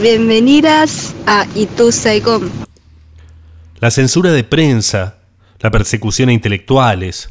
Bienvenidas 0.00 1.12
a 1.26 1.44
Itu 1.56 1.90
Saigon. 1.90 2.48
La 3.80 3.90
censura 3.90 4.30
de 4.30 4.44
prensa, 4.44 5.18
la 5.58 5.72
persecución 5.72 6.28
a 6.28 6.32
intelectuales, 6.32 7.30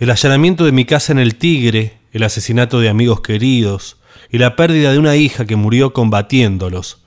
el 0.00 0.10
allanamiento 0.10 0.64
de 0.64 0.72
mi 0.72 0.84
casa 0.84 1.12
en 1.12 1.20
el 1.20 1.36
Tigre, 1.36 1.98
el 2.10 2.24
asesinato 2.24 2.80
de 2.80 2.88
amigos 2.88 3.20
queridos 3.20 3.98
y 4.32 4.38
la 4.38 4.56
pérdida 4.56 4.90
de 4.90 4.98
una 4.98 5.14
hija 5.14 5.44
que 5.44 5.54
murió 5.54 5.92
combatiéndolos. 5.92 7.04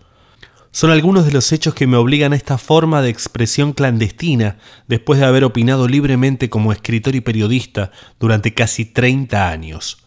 Son 0.71 0.91
algunos 0.91 1.25
de 1.25 1.33
los 1.33 1.51
hechos 1.51 1.73
que 1.73 1.85
me 1.85 1.97
obligan 1.97 2.31
a 2.31 2.37
esta 2.37 2.57
forma 2.57 3.01
de 3.01 3.09
expresión 3.09 3.73
clandestina 3.73 4.59
después 4.87 5.19
de 5.19 5.25
haber 5.25 5.43
opinado 5.43 5.89
libremente 5.89 6.49
como 6.49 6.71
escritor 6.71 7.15
y 7.15 7.21
periodista 7.21 7.91
durante 8.17 8.53
casi 8.53 8.85
30 8.85 9.49
años. 9.49 9.97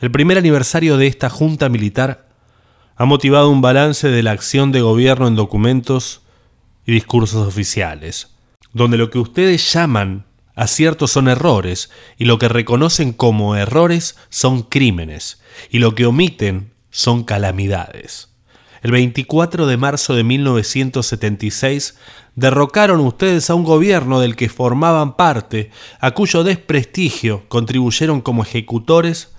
El 0.00 0.10
primer 0.10 0.36
aniversario 0.36 0.98
de 0.98 1.06
esta 1.06 1.30
junta 1.30 1.70
militar 1.70 2.33
ha 2.96 3.04
motivado 3.04 3.50
un 3.50 3.60
balance 3.60 4.08
de 4.08 4.22
la 4.22 4.30
acción 4.30 4.72
de 4.72 4.80
gobierno 4.80 5.26
en 5.26 5.34
documentos 5.34 6.22
y 6.86 6.92
discursos 6.92 7.46
oficiales, 7.46 8.34
donde 8.72 8.98
lo 8.98 9.10
que 9.10 9.18
ustedes 9.18 9.72
llaman 9.72 10.26
aciertos 10.54 11.10
son 11.10 11.28
errores 11.28 11.90
y 12.18 12.26
lo 12.26 12.38
que 12.38 12.48
reconocen 12.48 13.12
como 13.12 13.56
errores 13.56 14.16
son 14.28 14.62
crímenes 14.62 15.42
y 15.70 15.78
lo 15.78 15.94
que 15.94 16.06
omiten 16.06 16.72
son 16.90 17.24
calamidades. 17.24 18.28
El 18.82 18.92
24 18.92 19.66
de 19.66 19.76
marzo 19.76 20.14
de 20.14 20.24
1976 20.24 21.96
derrocaron 22.36 23.00
ustedes 23.00 23.48
a 23.48 23.54
un 23.54 23.64
gobierno 23.64 24.20
del 24.20 24.36
que 24.36 24.48
formaban 24.48 25.16
parte, 25.16 25.70
a 26.00 26.10
cuyo 26.12 26.44
desprestigio 26.44 27.44
contribuyeron 27.48 28.20
como 28.20 28.42
ejecutores 28.42 29.32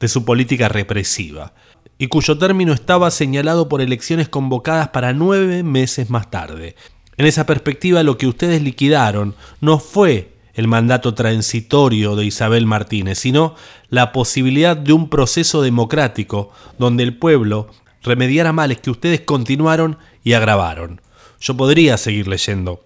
de 0.00 0.08
su 0.08 0.24
política 0.24 0.68
represiva, 0.68 1.54
y 2.00 2.08
cuyo 2.08 2.38
término 2.38 2.72
estaba 2.72 3.10
señalado 3.10 3.68
por 3.68 3.82
elecciones 3.82 4.26
convocadas 4.30 4.88
para 4.88 5.12
nueve 5.12 5.62
meses 5.62 6.08
más 6.08 6.30
tarde. 6.30 6.74
En 7.18 7.26
esa 7.26 7.44
perspectiva 7.44 8.02
lo 8.02 8.16
que 8.16 8.26
ustedes 8.26 8.62
liquidaron 8.62 9.34
no 9.60 9.78
fue 9.78 10.32
el 10.54 10.66
mandato 10.66 11.12
transitorio 11.12 12.16
de 12.16 12.24
Isabel 12.24 12.64
Martínez, 12.64 13.18
sino 13.18 13.54
la 13.90 14.12
posibilidad 14.12 14.78
de 14.78 14.94
un 14.94 15.10
proceso 15.10 15.60
democrático 15.60 16.50
donde 16.78 17.02
el 17.02 17.18
pueblo 17.18 17.68
remediara 18.02 18.54
males 18.54 18.80
que 18.80 18.90
ustedes 18.90 19.20
continuaron 19.20 19.98
y 20.24 20.32
agravaron. 20.32 21.02
Yo 21.38 21.54
podría 21.54 21.98
seguir 21.98 22.28
leyendo 22.28 22.82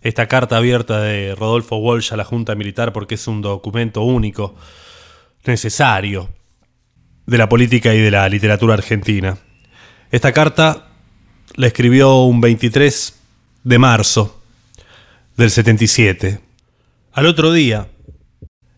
esta 0.00 0.28
carta 0.28 0.58
abierta 0.58 1.00
de 1.00 1.34
Rodolfo 1.34 1.74
Walsh 1.78 2.12
a 2.12 2.16
la 2.16 2.24
Junta 2.24 2.54
Militar 2.54 2.92
porque 2.92 3.16
es 3.16 3.26
un 3.26 3.42
documento 3.42 4.02
único, 4.02 4.54
necesario, 5.44 6.28
de 7.26 7.38
la 7.38 7.48
política 7.48 7.94
y 7.94 8.00
de 8.00 8.10
la 8.10 8.28
literatura 8.28 8.74
argentina. 8.74 9.38
Esta 10.10 10.32
carta 10.32 10.88
la 11.54 11.66
escribió 11.66 12.22
un 12.22 12.40
23 12.40 13.20
de 13.64 13.78
marzo 13.78 14.42
del 15.36 15.50
77. 15.50 16.40
Al 17.12 17.26
otro 17.26 17.52
día, 17.52 17.88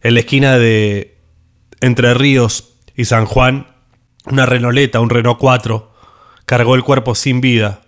en 0.02 0.14
la 0.14 0.20
esquina 0.20 0.58
de 0.58 1.16
Entre 1.80 2.14
Ríos 2.14 2.74
y 2.94 3.06
San 3.06 3.26
Juan, 3.26 3.66
una 4.26 4.46
Renoleta, 4.46 5.00
un 5.00 5.10
Renault 5.10 5.38
4, 5.38 5.92
cargó 6.46 6.74
el 6.74 6.84
cuerpo 6.84 7.14
sin 7.14 7.40
vida 7.40 7.82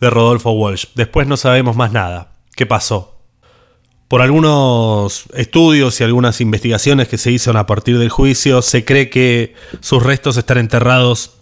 de 0.00 0.10
Rodolfo 0.10 0.52
Walsh. 0.52 0.86
Después 0.94 1.26
no 1.26 1.36
sabemos 1.36 1.76
más 1.76 1.92
nada. 1.92 2.32
¿Qué 2.54 2.66
pasó? 2.66 3.17
Por 4.08 4.22
algunos 4.22 5.24
estudios 5.34 6.00
y 6.00 6.04
algunas 6.04 6.40
investigaciones 6.40 7.08
que 7.08 7.18
se 7.18 7.30
hicieron 7.30 7.58
a 7.58 7.66
partir 7.66 7.98
del 7.98 8.08
juicio, 8.08 8.62
se 8.62 8.86
cree 8.86 9.10
que 9.10 9.54
sus 9.80 10.02
restos 10.02 10.38
están 10.38 10.56
enterrados 10.56 11.34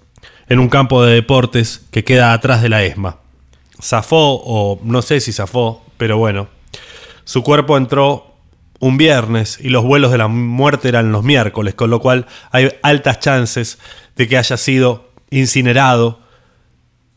en 0.48 0.58
un 0.58 0.68
campo 0.68 1.04
de 1.04 1.14
deportes 1.14 1.86
que 1.92 2.02
queda 2.02 2.32
atrás 2.32 2.62
de 2.62 2.68
la 2.68 2.82
ESMA. 2.82 3.18
Zafó, 3.80 4.42
o 4.44 4.80
no 4.82 5.00
sé 5.02 5.20
si 5.20 5.32
zafó, 5.32 5.84
pero 5.96 6.18
bueno. 6.18 6.48
Su 7.24 7.44
cuerpo 7.44 7.76
entró 7.76 8.34
un 8.80 8.96
viernes 8.96 9.58
y 9.60 9.68
los 9.68 9.84
vuelos 9.84 10.10
de 10.10 10.18
la 10.18 10.26
muerte 10.26 10.88
eran 10.88 11.12
los 11.12 11.22
miércoles, 11.22 11.74
con 11.74 11.90
lo 11.90 12.00
cual 12.00 12.26
hay 12.50 12.70
altas 12.82 13.20
chances 13.20 13.78
de 14.16 14.26
que 14.26 14.38
haya 14.38 14.56
sido 14.56 15.10
incinerado 15.30 16.20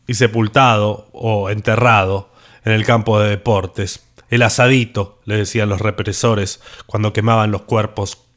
y 0.06 0.14
sepultado 0.14 1.08
o 1.12 1.50
enterrado 1.50 2.30
en 2.64 2.72
el 2.72 2.84
campo 2.84 3.18
de 3.18 3.30
deportes. 3.30 4.04
El 4.30 4.42
asadito, 4.42 5.18
le 5.24 5.36
decían 5.36 5.68
los 5.68 5.80
represores 5.80 6.62
cuando 6.86 7.12
quemaban 7.12 7.50
los 7.50 7.62
cuerpos. 7.62 8.28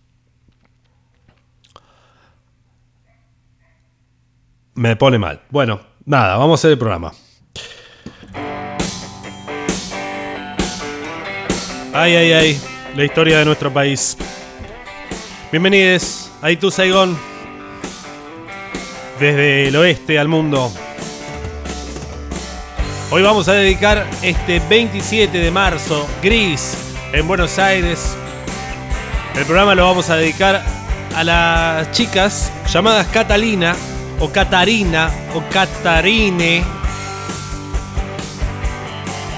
Me 4.74 4.96
pone 4.96 5.20
mal. 5.20 5.44
Bueno, 5.52 5.82
nada, 6.04 6.36
vamos 6.38 6.54
a 6.54 6.62
hacer 6.62 6.72
el 6.72 6.80
programa. 6.80 7.14
Ay, 11.94 12.16
ay, 12.16 12.32
ay, 12.34 12.62
la 12.96 13.06
historia 13.06 13.38
de 13.38 13.46
nuestro 13.46 13.72
país. 13.72 14.18
Bienvenidos 15.52 16.32
a 16.42 16.50
Itu 16.50 16.72
Saigón, 16.72 17.16
desde 19.20 19.68
el 19.68 19.76
oeste 19.76 20.18
al 20.18 20.28
mundo. 20.28 20.72
Hoy 23.12 23.22
vamos 23.22 23.48
a 23.48 23.54
dedicar 23.54 24.08
este 24.22 24.60
27 24.60 25.38
de 25.38 25.52
marzo, 25.52 26.08
gris, 26.22 26.78
en 27.12 27.28
Buenos 27.28 27.60
Aires. 27.60 28.16
El 29.36 29.46
programa 29.46 29.76
lo 29.76 29.86
vamos 29.86 30.10
a 30.10 30.16
dedicar 30.16 30.64
a 31.16 31.24
las 31.24 31.92
chicas 31.92 32.52
llamadas 32.72 33.06
Catalina 33.08 33.76
o 34.20 34.30
Catarina 34.30 35.12
o 35.36 35.44
Catarine. 35.50 36.64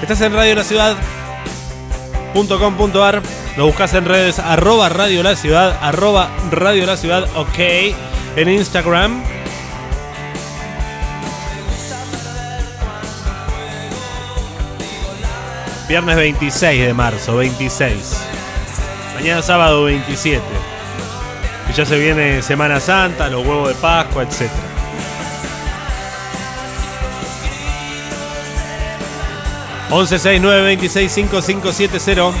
Estás 0.00 0.20
en 0.22 0.32
Radio 0.32 0.54
La 0.54 0.64
Ciudad.com.ar. 0.64 3.22
Lo 3.56 3.66
buscas 3.66 3.92
en 3.94 4.06
redes 4.06 4.38
arroba 4.38 4.88
Radio 4.88 5.22
La 5.22 5.36
Ciudad, 5.36 5.78
arroba 5.82 6.30
Radio 6.50 6.86
La 6.86 6.96
Ciudad, 6.96 7.28
ok. 7.36 7.58
En 8.36 8.48
Instagram 8.48 9.22
Viernes 15.88 16.16
26 16.16 16.84
de 16.84 16.92
marzo, 16.94 17.36
26. 17.36 18.16
Mañana 19.14 19.40
sábado 19.40 19.84
27. 19.84 20.42
Y 21.70 21.74
ya 21.74 21.86
se 21.86 21.96
viene 21.96 22.42
Semana 22.42 22.80
Santa, 22.80 23.28
los 23.28 23.46
huevos 23.46 23.68
de 23.68 23.76
Pascua, 23.76 24.24
etc. 24.24 24.50
...1169265570... 29.90 32.32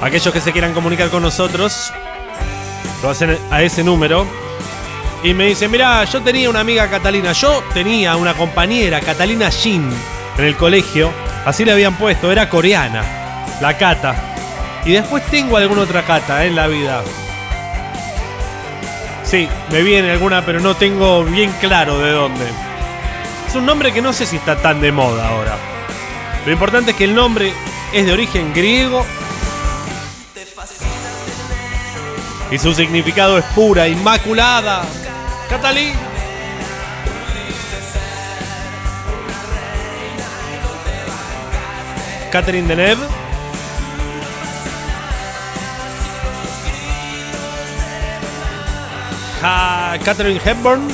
Aquellos 0.00 0.32
que 0.32 0.40
se 0.40 0.52
quieran 0.52 0.72
comunicar 0.72 1.10
con 1.10 1.22
nosotros... 1.22 1.92
...lo 3.02 3.10
hacen 3.10 3.38
a 3.50 3.62
ese 3.62 3.84
número 3.84 4.26
y 5.24 5.32
me 5.32 5.46
dice, 5.46 5.68
mira, 5.68 6.04
yo 6.04 6.20
tenía 6.20 6.50
una 6.50 6.60
amiga 6.60 6.90
Catalina, 6.90 7.32
yo 7.32 7.64
tenía 7.72 8.14
una 8.14 8.34
compañera, 8.34 9.00
Catalina 9.00 9.48
Shin, 9.48 9.90
en 10.36 10.44
el 10.44 10.54
colegio, 10.54 11.10
así 11.46 11.64
le 11.64 11.72
habían 11.72 11.94
puesto, 11.94 12.30
era 12.30 12.50
coreana, 12.50 13.02
la 13.58 13.74
Cata. 13.78 14.14
Y 14.84 14.92
después 14.92 15.24
tengo 15.30 15.56
alguna 15.56 15.80
otra 15.80 16.02
Cata 16.02 16.44
en 16.44 16.54
la 16.54 16.66
vida. 16.66 17.02
Sí, 19.24 19.48
me 19.72 19.80
viene 19.80 20.10
alguna, 20.10 20.44
pero 20.44 20.60
no 20.60 20.76
tengo 20.76 21.24
bien 21.24 21.50
claro 21.58 21.98
de 22.00 22.12
dónde. 22.12 22.44
Es 23.48 23.54
un 23.54 23.64
nombre 23.64 23.94
que 23.94 24.02
no 24.02 24.12
sé 24.12 24.26
si 24.26 24.36
está 24.36 24.56
tan 24.56 24.82
de 24.82 24.92
moda 24.92 25.26
ahora. 25.26 25.56
Lo 26.44 26.52
importante 26.52 26.90
es 26.90 26.98
que 26.98 27.04
el 27.04 27.14
nombre 27.14 27.54
es 27.94 28.04
de 28.04 28.12
origen 28.12 28.52
griego 28.52 29.06
y 32.50 32.58
su 32.58 32.74
significado 32.74 33.38
es 33.38 33.44
pura, 33.46 33.88
inmaculada, 33.88 34.84
Catalí. 35.54 35.92
Catherine 42.32 42.66
Deneuve. 42.66 43.06
Catherine 50.04 50.40
Hepburn. 50.44 50.88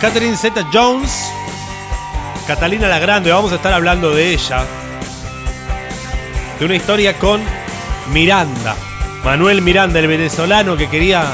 Catherine 0.00 0.36
Zeta 0.36 0.66
Jones. 0.72 1.30
Catalina 2.48 2.88
la 2.88 2.98
Grande, 2.98 3.30
vamos 3.30 3.52
a 3.52 3.54
estar 3.54 3.72
hablando 3.72 4.10
de 4.10 4.32
ella. 4.32 4.66
De 6.58 6.64
una 6.64 6.74
historia 6.74 7.16
con 7.16 7.59
Miranda. 8.12 8.76
Manuel 9.24 9.62
Miranda, 9.62 9.98
el 9.98 10.06
venezolano 10.06 10.76
que 10.76 10.88
quería 10.88 11.24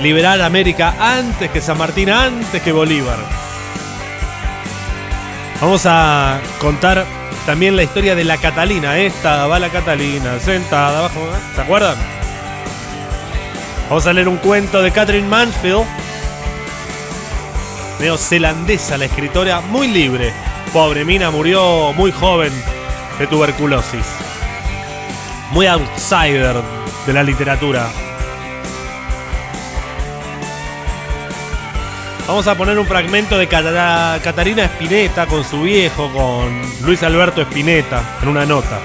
liberar 0.00 0.40
América 0.42 0.94
antes 0.98 1.50
que 1.50 1.60
San 1.60 1.78
Martín, 1.78 2.10
antes 2.10 2.62
que 2.62 2.72
Bolívar. 2.72 3.18
Vamos 5.60 5.82
a 5.86 6.40
contar 6.60 7.04
también 7.46 7.76
la 7.76 7.82
historia 7.82 8.14
de 8.14 8.24
la 8.24 8.36
Catalina. 8.38 8.98
Esta 8.98 9.46
va 9.46 9.58
la 9.58 9.70
Catalina, 9.70 10.38
sentada 10.38 10.98
abajo. 10.98 11.20
¿eh? 11.20 11.54
¿Se 11.54 11.60
acuerdan? 11.60 11.96
Vamos 13.88 14.06
a 14.06 14.12
leer 14.12 14.28
un 14.28 14.36
cuento 14.36 14.82
de 14.82 14.90
Catherine 14.92 15.28
Mansfield. 15.28 15.84
Neozelandesa, 18.00 18.96
la 18.96 19.06
escritora, 19.06 19.60
muy 19.60 19.88
libre. 19.88 20.32
Pobre 20.72 21.04
Mina 21.04 21.30
murió 21.30 21.92
muy 21.94 22.12
joven 22.12 22.52
de 23.18 23.26
tuberculosis. 23.26 24.27
Muy 25.50 25.66
outsider 25.66 26.56
de 27.06 27.12
la 27.12 27.22
literatura. 27.22 27.88
Vamos 32.26 32.46
a 32.46 32.54
poner 32.54 32.78
un 32.78 32.86
fragmento 32.86 33.38
de 33.38 33.48
Catarina 33.48 34.64
Espineta 34.64 35.26
con 35.26 35.42
su 35.42 35.62
viejo, 35.62 36.12
con 36.12 36.60
Luis 36.82 37.02
Alberto 37.02 37.40
Espineta, 37.40 38.18
en 38.22 38.28
una 38.28 38.44
nota. 38.44 38.78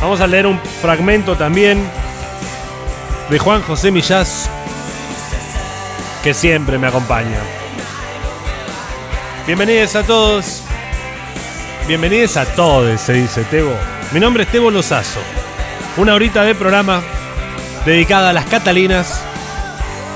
Vamos 0.00 0.20
a 0.20 0.26
leer 0.26 0.48
un 0.48 0.58
fragmento 0.82 1.36
también 1.36 1.88
de 3.30 3.38
Juan 3.38 3.62
José 3.62 3.92
Millás, 3.92 4.50
que 6.24 6.34
siempre 6.34 6.76
me 6.78 6.88
acompaña. 6.88 7.38
Bienvenidos 9.46 9.94
a 9.94 10.02
todos. 10.02 10.64
Bienvenidos 11.86 12.36
a 12.36 12.44
todos, 12.46 13.00
se 13.00 13.12
dice 13.12 13.44
Tebo. 13.44 13.95
Mi 14.12 14.20
nombre 14.20 14.44
es 14.44 14.50
Tebo 14.50 14.70
Lozazo. 14.70 15.20
Una 15.96 16.14
horita 16.14 16.44
de 16.44 16.54
programa 16.54 17.02
dedicada 17.84 18.30
a 18.30 18.32
las 18.32 18.46
Catalinas. 18.46 19.22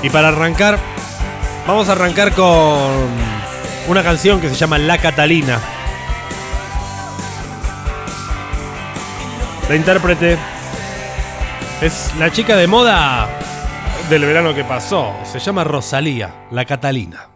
Y 0.01 0.09
para 0.09 0.29
arrancar, 0.29 0.79
vamos 1.67 1.89
a 1.89 1.91
arrancar 1.91 2.33
con 2.33 3.09
una 3.87 4.01
canción 4.01 4.39
que 4.39 4.49
se 4.49 4.55
llama 4.55 4.77
La 4.77 4.97
Catalina. 4.97 5.59
La 9.67 9.75
intérprete 9.75 10.37
es 11.81 12.13
la 12.17 12.31
chica 12.31 12.55
de 12.55 12.67
moda 12.67 13.29
del 14.09 14.25
verano 14.25 14.55
que 14.55 14.63
pasó. 14.63 15.13
Se 15.23 15.39
llama 15.39 15.63
Rosalía, 15.63 16.45
la 16.51 16.65
Catalina. 16.65 17.30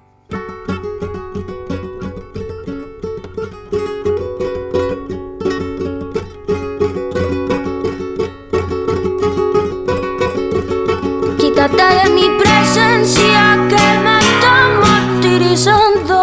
De 11.71 12.09
mi 12.11 12.29
presencia 12.37 13.57
que 13.67 13.99
me 14.03 14.19
está 14.19 14.69
martirizando. 14.83 16.19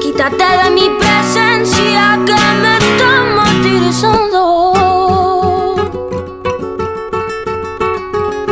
Quítate 0.00 0.44
de 0.44 0.70
mi 0.70 0.88
presencia 0.98 2.18
que 2.26 2.34
me 2.60 2.78
está 2.78 3.24
martirizando. 3.36 4.40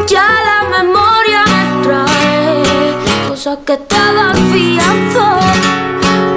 Ya 0.07 0.29
la 0.49 0.59
memoria 0.79 1.43
me 1.47 1.63
trae 1.83 2.95
cosas 3.29 3.59
que 3.67 3.73
estaba 3.73 4.33
fiando. 4.53 5.25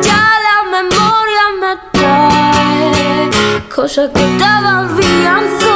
Ya 0.02 0.24
la 0.48 0.58
memoria 0.78 1.46
me 1.62 1.74
trae 1.92 3.30
cosas 3.70 4.10
que 4.10 4.24
estaba 4.34 4.88
fiando. 4.98 5.73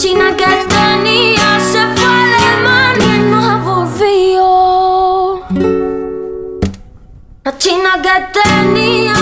China 0.00 0.34
que 0.34 0.46
tenía 0.46 1.60
se 1.60 1.82
fue 1.94 2.18
de 2.32 2.46
y 3.04 3.18
no 3.30 3.42
volvió. 3.68 4.46
La 7.44 7.52
china 7.58 7.90
que 8.02 8.14
tenía 8.40 9.14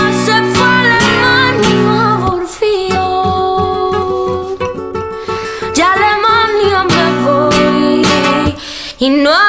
y 9.01 9.09
no 9.09 9.31
a 9.31 9.48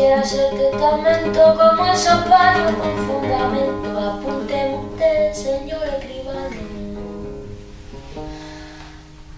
Quisiera 0.00 0.24
ser 0.24 0.50
testamento 0.56 1.58
como 1.58 1.92
esos 1.92 2.26
varios 2.26 2.72
con 2.72 2.96
fundamento. 3.06 4.00
Apúnteme 4.00 4.76
usted, 4.76 5.32
señor 5.34 5.82
escribano. 5.88 6.56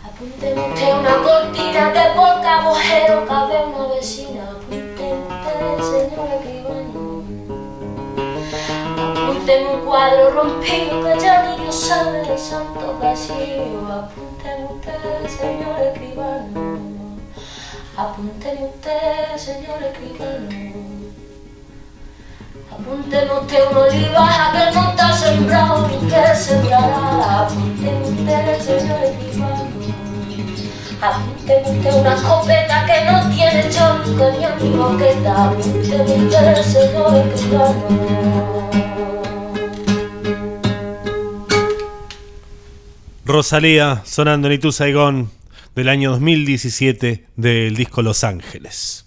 Apúnteme 0.04 0.68
usted 0.68 0.94
una 1.00 1.16
cortina 1.16 1.92
que 1.92 2.04
por 2.14 2.46
agujero 2.46 3.26
cabe 3.26 3.58
una 3.66 3.86
vecina. 3.88 4.50
Apúnteme 4.52 5.24
usted, 5.34 5.82
señor 5.82 6.28
escribano. 6.30 7.24
Apúnteme 9.00 9.68
un 9.68 9.80
cuadro 9.84 10.30
rompido 10.30 11.02
que 11.02 11.20
ya 11.20 11.42
ni 11.42 11.60
Dios 11.60 11.74
sabe 11.74 12.22
de 12.22 12.38
santo 12.38 12.96
vacío. 13.02 13.82
Apúnteme 13.90 14.66
usted, 14.70 15.28
señor 15.28 15.80
escribano. 15.80 16.61
Apúnteme 17.94 18.64
usted, 18.64 19.36
señor 19.36 19.82
escribano. 19.82 20.48
Apúnteme 22.72 23.32
usted 23.32 23.70
un 23.70 23.76
olivar 23.76 24.52
que 24.52 24.74
no 24.74 24.90
está 24.90 25.12
sembrado 25.12 25.88
ni 25.88 26.08
que 26.08 26.34
sembrará. 26.34 27.42
Apúnteme 27.42 28.02
usted, 28.08 28.60
señor 28.60 29.04
escribano. 29.04 29.68
Apúnteme 31.02 31.70
usted 31.76 31.94
una 32.00 32.14
escopeta 32.14 32.86
que 32.86 33.04
no 33.04 33.28
tiene 33.30 33.68
chonco 33.68 34.24
ni 34.38 34.70
ni 34.70 34.74
boqueta. 34.74 35.44
Apúnteme 35.44 36.12
usted, 36.24 36.62
señor 36.62 37.14
escribano. 37.34 38.22
Rosalía 43.26 44.00
sonando 44.06 44.48
en 44.48 44.54
Itu 44.54 44.72
Saigón 44.72 45.41
del 45.74 45.88
año 45.88 46.10
2017 46.10 47.26
del 47.36 47.74
disco 47.74 48.02
Los 48.02 48.24
Ángeles. 48.24 49.06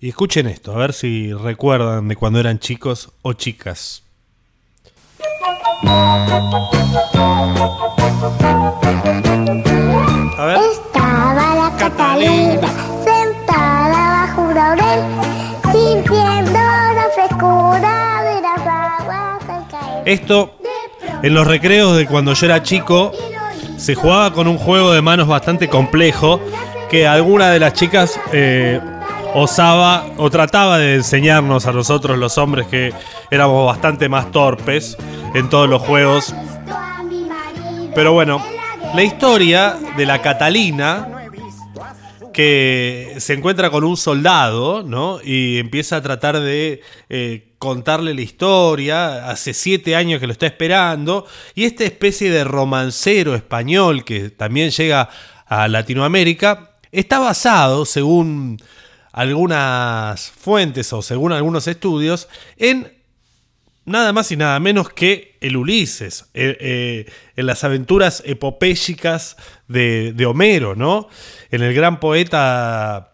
Y 0.00 0.10
escuchen 0.10 0.46
esto, 0.46 0.72
a 0.72 0.78
ver 0.78 0.92
si 0.92 1.32
recuerdan 1.32 2.08
de 2.08 2.16
cuando 2.16 2.38
eran 2.38 2.58
chicos 2.58 3.12
o 3.22 3.32
chicas. 3.32 4.02
A 10.38 10.44
ver. 10.44 10.58
Estaba 10.70 11.54
la 11.54 11.76
Catalina, 11.78 12.68
se 13.04 13.34
laurel, 14.54 15.00
sintiendo 15.72 16.52
la 16.52 17.08
frescura 17.14 18.22
de 18.22 18.40
las 18.42 18.60
aguas 18.66 19.48
al 19.48 19.68
caer. 19.68 20.02
Esto, 20.08 20.58
en 21.22 21.34
los 21.34 21.46
recreos 21.46 21.96
de 21.96 22.06
cuando 22.06 22.34
yo 22.34 22.46
era 22.46 22.62
chico, 22.62 23.12
se 23.76 23.94
jugaba 23.94 24.32
con 24.32 24.48
un 24.48 24.58
juego 24.58 24.92
de 24.92 25.02
manos 25.02 25.28
bastante 25.28 25.68
complejo 25.68 26.40
que 26.90 27.06
alguna 27.06 27.50
de 27.50 27.60
las 27.60 27.72
chicas 27.72 28.18
eh, 28.32 28.80
osaba 29.34 30.06
o 30.16 30.30
trataba 30.30 30.78
de 30.78 30.94
enseñarnos 30.94 31.66
a 31.66 31.72
nosotros 31.72 32.18
los 32.18 32.38
hombres 32.38 32.66
que 32.68 32.92
éramos 33.30 33.66
bastante 33.66 34.08
más 34.08 34.30
torpes 34.30 34.96
en 35.34 35.48
todos 35.50 35.68
los 35.68 35.82
juegos. 35.82 36.34
Pero 37.94 38.12
bueno, 38.12 38.42
la 38.94 39.02
historia 39.02 39.76
de 39.96 40.06
la 40.06 40.22
Catalina 40.22 41.15
que 42.36 43.14
se 43.16 43.32
encuentra 43.32 43.70
con 43.70 43.82
un 43.82 43.96
soldado, 43.96 44.82
¿no? 44.82 45.20
Y 45.24 45.56
empieza 45.56 45.96
a 45.96 46.02
tratar 46.02 46.38
de 46.38 46.82
eh, 47.08 47.54
contarle 47.58 48.12
la 48.12 48.20
historia. 48.20 49.30
Hace 49.30 49.54
siete 49.54 49.96
años 49.96 50.20
que 50.20 50.26
lo 50.26 50.34
está 50.34 50.44
esperando. 50.44 51.26
Y 51.54 51.64
esta 51.64 51.84
especie 51.84 52.30
de 52.30 52.44
romancero 52.44 53.34
español 53.34 54.04
que 54.04 54.28
también 54.28 54.68
llega 54.68 55.08
a 55.46 55.66
Latinoamérica 55.66 56.72
está 56.92 57.20
basado, 57.20 57.86
según 57.86 58.58
algunas 59.12 60.30
fuentes 60.30 60.92
o 60.92 61.00
según 61.00 61.32
algunos 61.32 61.66
estudios, 61.66 62.28
en 62.58 62.92
nada 63.86 64.12
más 64.12 64.30
y 64.30 64.36
nada 64.36 64.60
menos 64.60 64.90
que 64.90 65.35
el 65.46 65.56
Ulises, 65.56 66.26
eh, 66.34 66.56
eh, 66.60 67.06
en 67.36 67.46
las 67.46 67.64
aventuras 67.64 68.22
epopélicas 68.26 69.36
de, 69.68 70.26
Homero, 70.26 70.74
¿no? 70.74 71.08
En 71.50 71.62
el 71.62 71.72
gran 71.74 72.00
poeta 72.00 73.12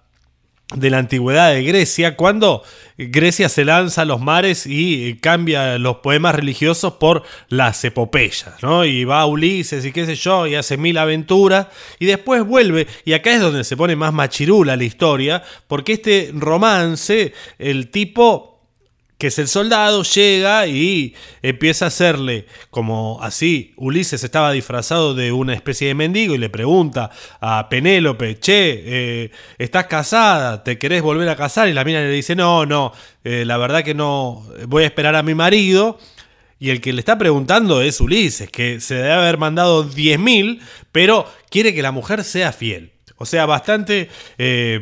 de 0.74 0.88
la 0.88 0.98
antigüedad 0.98 1.52
de 1.52 1.62
Grecia, 1.64 2.16
cuando 2.16 2.62
Grecia 2.96 3.50
se 3.50 3.66
lanza 3.66 4.02
a 4.02 4.04
los 4.06 4.20
mares 4.20 4.66
y 4.66 5.18
cambia 5.20 5.78
los 5.78 5.96
poemas 5.96 6.34
religiosos 6.34 6.94
por 6.94 7.24
las 7.48 7.84
epopeyas, 7.84 8.62
¿no? 8.62 8.86
Y 8.86 9.04
va 9.04 9.20
a 9.20 9.26
Ulises 9.26 9.84
y 9.84 9.92
qué 9.92 10.06
sé 10.06 10.14
yo, 10.14 10.46
y 10.46 10.54
hace 10.54 10.78
mil 10.78 10.96
aventuras, 10.96 11.66
y 11.98 12.06
después 12.06 12.42
vuelve, 12.44 12.86
y 13.04 13.12
acá 13.12 13.34
es 13.34 13.40
donde 13.40 13.64
se 13.64 13.76
pone 13.76 13.96
más 13.96 14.14
machirula 14.14 14.76
la 14.76 14.84
historia, 14.84 15.42
porque 15.68 15.92
este 15.92 16.30
romance, 16.32 17.34
el 17.58 17.90
tipo 17.90 18.51
que 19.22 19.28
es 19.28 19.38
el 19.38 19.46
soldado, 19.46 20.02
llega 20.02 20.66
y 20.66 21.14
empieza 21.42 21.84
a 21.84 21.88
hacerle, 21.88 22.46
como 22.70 23.20
así, 23.22 23.72
Ulises 23.76 24.24
estaba 24.24 24.50
disfrazado 24.50 25.14
de 25.14 25.30
una 25.30 25.54
especie 25.54 25.86
de 25.86 25.94
mendigo 25.94 26.34
y 26.34 26.38
le 26.38 26.50
pregunta 26.50 27.08
a 27.40 27.68
Penélope, 27.68 28.40
che, 28.40 28.82
eh, 28.84 29.30
¿estás 29.58 29.86
casada? 29.86 30.64
¿Te 30.64 30.76
querés 30.76 31.02
volver 31.02 31.28
a 31.28 31.36
casar? 31.36 31.68
Y 31.68 31.72
la 31.72 31.84
mina 31.84 32.00
le 32.00 32.10
dice, 32.10 32.34
no, 32.34 32.66
no, 32.66 32.92
eh, 33.22 33.44
la 33.46 33.58
verdad 33.58 33.84
que 33.84 33.94
no, 33.94 34.44
voy 34.66 34.82
a 34.82 34.86
esperar 34.86 35.14
a 35.14 35.22
mi 35.22 35.36
marido. 35.36 36.00
Y 36.58 36.70
el 36.70 36.80
que 36.80 36.92
le 36.92 36.98
está 36.98 37.16
preguntando 37.16 37.80
es 37.80 38.00
Ulises, 38.00 38.50
que 38.50 38.80
se 38.80 38.96
debe 38.96 39.12
haber 39.12 39.38
mandado 39.38 39.88
10.000, 39.88 40.58
pero 40.90 41.32
quiere 41.48 41.72
que 41.72 41.82
la 41.82 41.92
mujer 41.92 42.24
sea 42.24 42.50
fiel. 42.50 42.90
O 43.18 43.24
sea, 43.24 43.46
bastante 43.46 44.08
eh, 44.36 44.80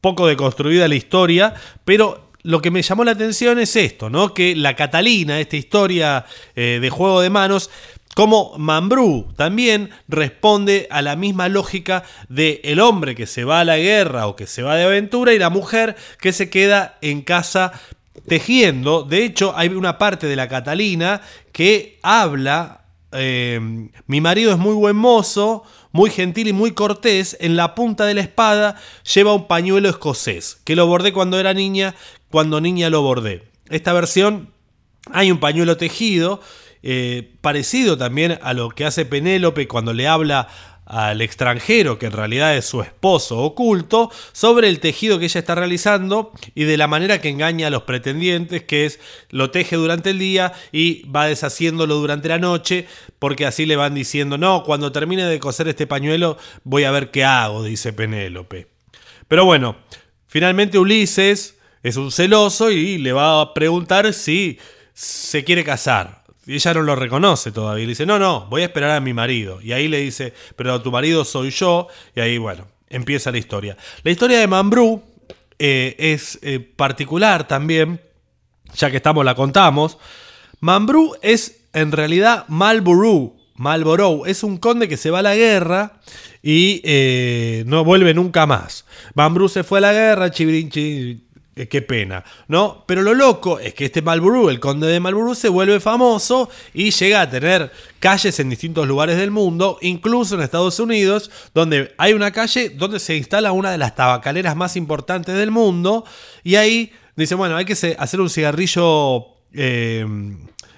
poco 0.00 0.28
deconstruida 0.28 0.88
la 0.88 0.94
historia, 0.94 1.52
pero 1.84 2.25
lo 2.46 2.62
que 2.62 2.70
me 2.70 2.82
llamó 2.82 3.02
la 3.04 3.10
atención 3.10 3.58
es 3.58 3.74
esto, 3.74 4.08
¿no? 4.08 4.32
Que 4.32 4.54
la 4.54 4.76
Catalina, 4.76 5.40
esta 5.40 5.56
historia 5.56 6.24
eh, 6.54 6.78
de 6.80 6.90
juego 6.90 7.20
de 7.20 7.28
manos, 7.28 7.70
como 8.14 8.54
Mambrú 8.56 9.26
también 9.36 9.90
responde 10.08 10.86
a 10.90 11.02
la 11.02 11.16
misma 11.16 11.48
lógica 11.48 12.04
de 12.28 12.60
el 12.64 12.78
hombre 12.80 13.16
que 13.16 13.26
se 13.26 13.44
va 13.44 13.60
a 13.60 13.64
la 13.64 13.78
guerra 13.78 14.28
o 14.28 14.36
que 14.36 14.46
se 14.46 14.62
va 14.62 14.76
de 14.76 14.84
aventura 14.84 15.34
y 15.34 15.38
la 15.38 15.50
mujer 15.50 15.96
que 16.20 16.32
se 16.32 16.48
queda 16.48 16.98
en 17.02 17.22
casa 17.22 17.72
tejiendo. 18.28 19.02
De 19.02 19.24
hecho, 19.24 19.52
hay 19.56 19.68
una 19.68 19.98
parte 19.98 20.28
de 20.28 20.36
la 20.36 20.48
Catalina 20.48 21.22
que 21.50 21.98
habla, 22.02 22.84
eh, 23.10 23.60
mi 24.06 24.20
marido 24.20 24.52
es 24.52 24.58
muy 24.58 24.74
buen 24.74 24.96
mozo, 24.96 25.64
muy 25.96 26.10
gentil 26.10 26.46
y 26.46 26.52
muy 26.52 26.72
cortés, 26.72 27.38
en 27.40 27.56
la 27.56 27.74
punta 27.74 28.04
de 28.04 28.12
la 28.12 28.20
espada 28.20 28.76
lleva 29.14 29.32
un 29.32 29.46
pañuelo 29.46 29.88
escocés, 29.88 30.60
que 30.64 30.76
lo 30.76 30.86
bordé 30.86 31.14
cuando 31.14 31.40
era 31.40 31.54
niña, 31.54 31.94
cuando 32.30 32.60
niña 32.60 32.90
lo 32.90 33.00
bordé. 33.00 33.48
Esta 33.70 33.94
versión 33.94 34.52
hay 35.10 35.30
un 35.30 35.38
pañuelo 35.38 35.78
tejido, 35.78 36.42
eh, 36.82 37.32
parecido 37.40 37.96
también 37.96 38.38
a 38.42 38.52
lo 38.52 38.68
que 38.68 38.84
hace 38.84 39.06
Penélope 39.06 39.66
cuando 39.66 39.94
le 39.94 40.06
habla 40.06 40.48
al 40.86 41.20
extranjero, 41.20 41.98
que 41.98 42.06
en 42.06 42.12
realidad 42.12 42.56
es 42.56 42.64
su 42.64 42.80
esposo 42.80 43.38
oculto, 43.38 44.10
sobre 44.32 44.68
el 44.68 44.80
tejido 44.80 45.18
que 45.18 45.26
ella 45.26 45.40
está 45.40 45.56
realizando 45.56 46.32
y 46.54 46.64
de 46.64 46.76
la 46.76 46.86
manera 46.86 47.20
que 47.20 47.28
engaña 47.28 47.66
a 47.66 47.70
los 47.70 47.82
pretendientes, 47.82 48.62
que 48.62 48.86
es 48.86 49.00
lo 49.30 49.50
teje 49.50 49.76
durante 49.76 50.10
el 50.10 50.18
día 50.18 50.52
y 50.72 51.02
va 51.10 51.26
deshaciéndolo 51.26 51.96
durante 51.96 52.28
la 52.28 52.38
noche, 52.38 52.86
porque 53.18 53.46
así 53.46 53.66
le 53.66 53.76
van 53.76 53.94
diciendo, 53.94 54.38
no, 54.38 54.62
cuando 54.62 54.92
termine 54.92 55.24
de 55.24 55.40
coser 55.40 55.68
este 55.68 55.86
pañuelo 55.86 56.38
voy 56.62 56.84
a 56.84 56.92
ver 56.92 57.10
qué 57.10 57.24
hago, 57.24 57.64
dice 57.64 57.92
Penélope. 57.92 58.68
Pero 59.26 59.44
bueno, 59.44 59.76
finalmente 60.28 60.78
Ulises 60.78 61.58
es 61.82 61.96
un 61.96 62.12
celoso 62.12 62.70
y 62.70 62.98
le 62.98 63.12
va 63.12 63.40
a 63.40 63.54
preguntar 63.54 64.12
si 64.12 64.58
se 64.94 65.44
quiere 65.44 65.64
casar. 65.64 66.15
Y 66.46 66.54
ella 66.54 66.74
no 66.74 66.82
lo 66.82 66.94
reconoce 66.94 67.50
todavía. 67.50 67.84
Le 67.84 67.90
dice, 67.90 68.06
no, 68.06 68.18
no, 68.18 68.46
voy 68.46 68.62
a 68.62 68.66
esperar 68.66 68.90
a 68.90 69.00
mi 69.00 69.12
marido. 69.12 69.60
Y 69.60 69.72
ahí 69.72 69.88
le 69.88 69.98
dice, 69.98 70.32
pero 70.54 70.80
tu 70.80 70.92
marido 70.92 71.24
soy 71.24 71.50
yo. 71.50 71.88
Y 72.14 72.20
ahí, 72.20 72.38
bueno, 72.38 72.68
empieza 72.88 73.32
la 73.32 73.38
historia. 73.38 73.76
La 74.04 74.12
historia 74.12 74.38
de 74.38 74.46
Mambrú 74.46 75.02
eh, 75.58 75.96
es 75.98 76.38
eh, 76.42 76.60
particular 76.60 77.48
también, 77.48 78.00
ya 78.74 78.90
que 78.90 78.98
estamos, 78.98 79.24
la 79.24 79.34
contamos. 79.34 79.98
Mambrú 80.60 81.16
es 81.20 81.62
en 81.72 81.90
realidad 81.90 82.44
Malborough. 82.48 83.34
Marlborough 83.56 84.26
es 84.26 84.42
un 84.42 84.58
conde 84.58 84.88
que 84.88 84.96
se 84.96 85.10
va 85.10 85.20
a 85.20 85.22
la 85.22 85.34
guerra 85.34 86.00
y 86.42 86.80
eh, 86.84 87.64
no 87.66 87.84
vuelve 87.84 88.14
nunca 88.14 88.46
más. 88.46 88.84
Mambrú 89.14 89.48
se 89.48 89.64
fue 89.64 89.78
a 89.78 89.82
la 89.82 89.92
guerra, 89.92 90.30
chivirinchi 90.30 91.25
eh, 91.58 91.68
qué 91.68 91.80
pena, 91.80 92.22
¿no? 92.48 92.84
Pero 92.86 93.00
lo 93.00 93.14
loco 93.14 93.58
es 93.58 93.72
que 93.72 93.86
este 93.86 94.02
Marlborough, 94.02 94.50
el 94.50 94.60
conde 94.60 94.88
de 94.88 95.00
Marlborough, 95.00 95.34
se 95.34 95.48
vuelve 95.48 95.80
famoso 95.80 96.50
y 96.74 96.90
llega 96.90 97.22
a 97.22 97.30
tener 97.30 97.72
calles 97.98 98.38
en 98.40 98.50
distintos 98.50 98.86
lugares 98.86 99.16
del 99.16 99.30
mundo, 99.30 99.78
incluso 99.80 100.34
en 100.34 100.42
Estados 100.42 100.78
Unidos, 100.80 101.30
donde 101.54 101.94
hay 101.96 102.12
una 102.12 102.30
calle 102.30 102.68
donde 102.68 103.00
se 103.00 103.16
instala 103.16 103.52
una 103.52 103.70
de 103.70 103.78
las 103.78 103.94
tabacaleras 103.94 104.54
más 104.54 104.76
importantes 104.76 105.34
del 105.34 105.50
mundo 105.50 106.04
y 106.44 106.56
ahí 106.56 106.92
dice, 107.16 107.34
bueno, 107.34 107.56
hay 107.56 107.64
que 107.64 107.72
hacer 107.72 108.20
un 108.20 108.28
cigarrillo 108.28 109.24
eh, 109.54 110.04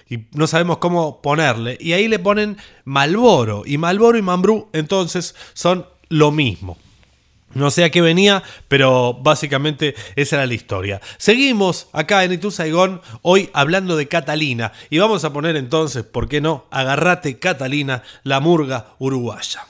y 0.08 0.18
no 0.30 0.46
sabemos 0.46 0.78
cómo 0.78 1.20
ponerle 1.20 1.76
y 1.80 1.92
ahí 1.94 2.06
le 2.06 2.20
ponen 2.20 2.56
Malboro 2.84 3.64
y 3.66 3.78
Malboro 3.78 4.16
y 4.16 4.22
Mambrú 4.22 4.68
entonces 4.72 5.34
son 5.54 5.86
lo 6.08 6.30
mismo. 6.30 6.78
No 7.54 7.70
sé 7.70 7.84
a 7.84 7.90
qué 7.90 8.00
venía, 8.00 8.42
pero 8.68 9.14
básicamente 9.14 9.94
esa 10.16 10.36
era 10.36 10.46
la 10.46 10.54
historia. 10.54 11.00
Seguimos 11.16 11.88
acá 11.92 12.24
en 12.24 12.32
Itu 12.32 12.50
Saigón, 12.50 13.00
hoy 13.22 13.50
hablando 13.52 13.96
de 13.96 14.06
Catalina. 14.06 14.72
Y 14.90 14.98
vamos 14.98 15.24
a 15.24 15.32
poner 15.32 15.56
entonces, 15.56 16.04
¿por 16.04 16.28
qué 16.28 16.40
no? 16.40 16.66
Agarrate 16.70 17.38
Catalina, 17.38 18.02
la 18.22 18.40
murga 18.40 18.94
uruguaya. 18.98 19.66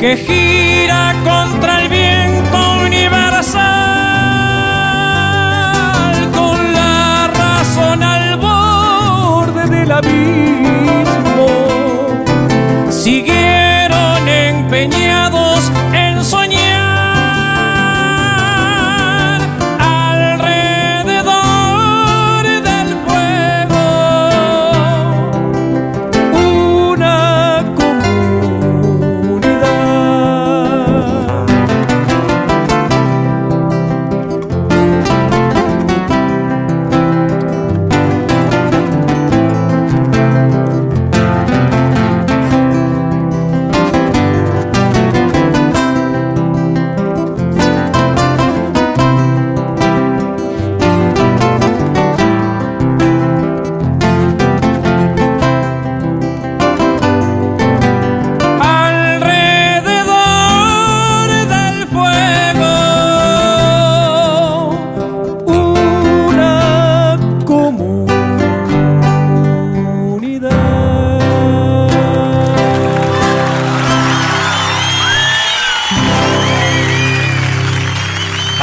Que 0.00 0.16
gira 0.16 0.49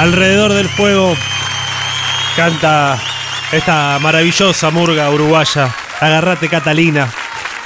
Alrededor 0.08 0.54
del 0.54 0.70
fuego 0.70 1.18
canta 2.38 2.98
esta 3.52 4.00
maravillosa 4.00 4.70
murga 4.70 5.12
uruguaya, 5.12 5.76
Agarrate 6.00 6.48
Catalina. 6.48 7.14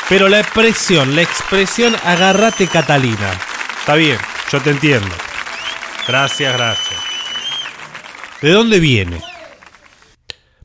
Pero 0.10 0.28
la 0.28 0.40
expresión, 0.40 1.16
la 1.16 1.22
expresión 1.22 1.96
Agarrate 2.04 2.66
Catalina. 2.66 3.32
Está 3.80 3.94
bien, 3.94 4.18
yo 4.52 4.60
te 4.60 4.72
entiendo. 4.72 5.08
Gracias, 6.08 6.52
gracias. 6.52 7.00
¿De 8.42 8.50
dónde 8.50 8.80
viene? 8.80 9.22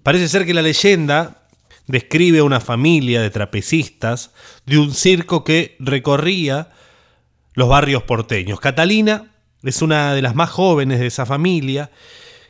Parece 0.02 0.28
ser 0.28 0.46
que 0.46 0.54
la 0.54 0.62
leyenda 0.62 1.42
describe 1.86 2.38
a 2.38 2.44
una 2.44 2.60
familia 2.60 3.20
de 3.20 3.28
trapecistas 3.28 4.32
de 4.64 4.78
un 4.78 4.94
circo 4.94 5.44
que 5.44 5.76
recorría 5.78 6.70
los 7.52 7.68
barrios 7.68 8.02
porteños. 8.04 8.60
Catalina 8.60 9.35
es 9.66 9.82
una 9.82 10.14
de 10.14 10.22
las 10.22 10.34
más 10.34 10.50
jóvenes 10.50 11.00
de 11.00 11.06
esa 11.06 11.26
familia 11.26 11.90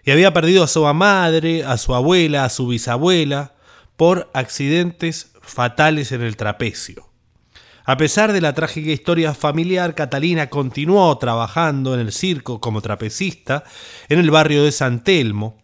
y 0.05 0.11
había 0.11 0.33
perdido 0.33 0.63
a 0.63 0.69
su 0.69 0.85
madre, 0.95 1.65
a 1.65 1.77
su 1.79 1.95
abuela, 1.95 2.45
a 2.45 2.49
su 2.49 2.69
bisabuela 2.69 3.55
por 3.97 4.31
accidentes 4.35 5.33
fatales 5.41 6.13
en 6.13 6.23
el 6.23 6.37
trapecio. 6.37 7.09
A 7.85 7.97
pesar 7.97 8.33
de 8.33 8.41
la 8.41 8.53
trágica 8.53 8.91
historia 8.91 9.33
familiar, 9.33 9.95
Catalina 9.95 10.51
continuó 10.51 11.17
trabajando 11.19 11.95
en 11.95 12.01
el 12.01 12.13
circo 12.13 12.61
como 12.61 12.83
trapecista 12.83 13.65
en 14.09 14.19
el 14.19 14.31
barrio 14.31 14.65
de 14.65 14.73
San 14.73 15.03
Telmo, 15.03 15.59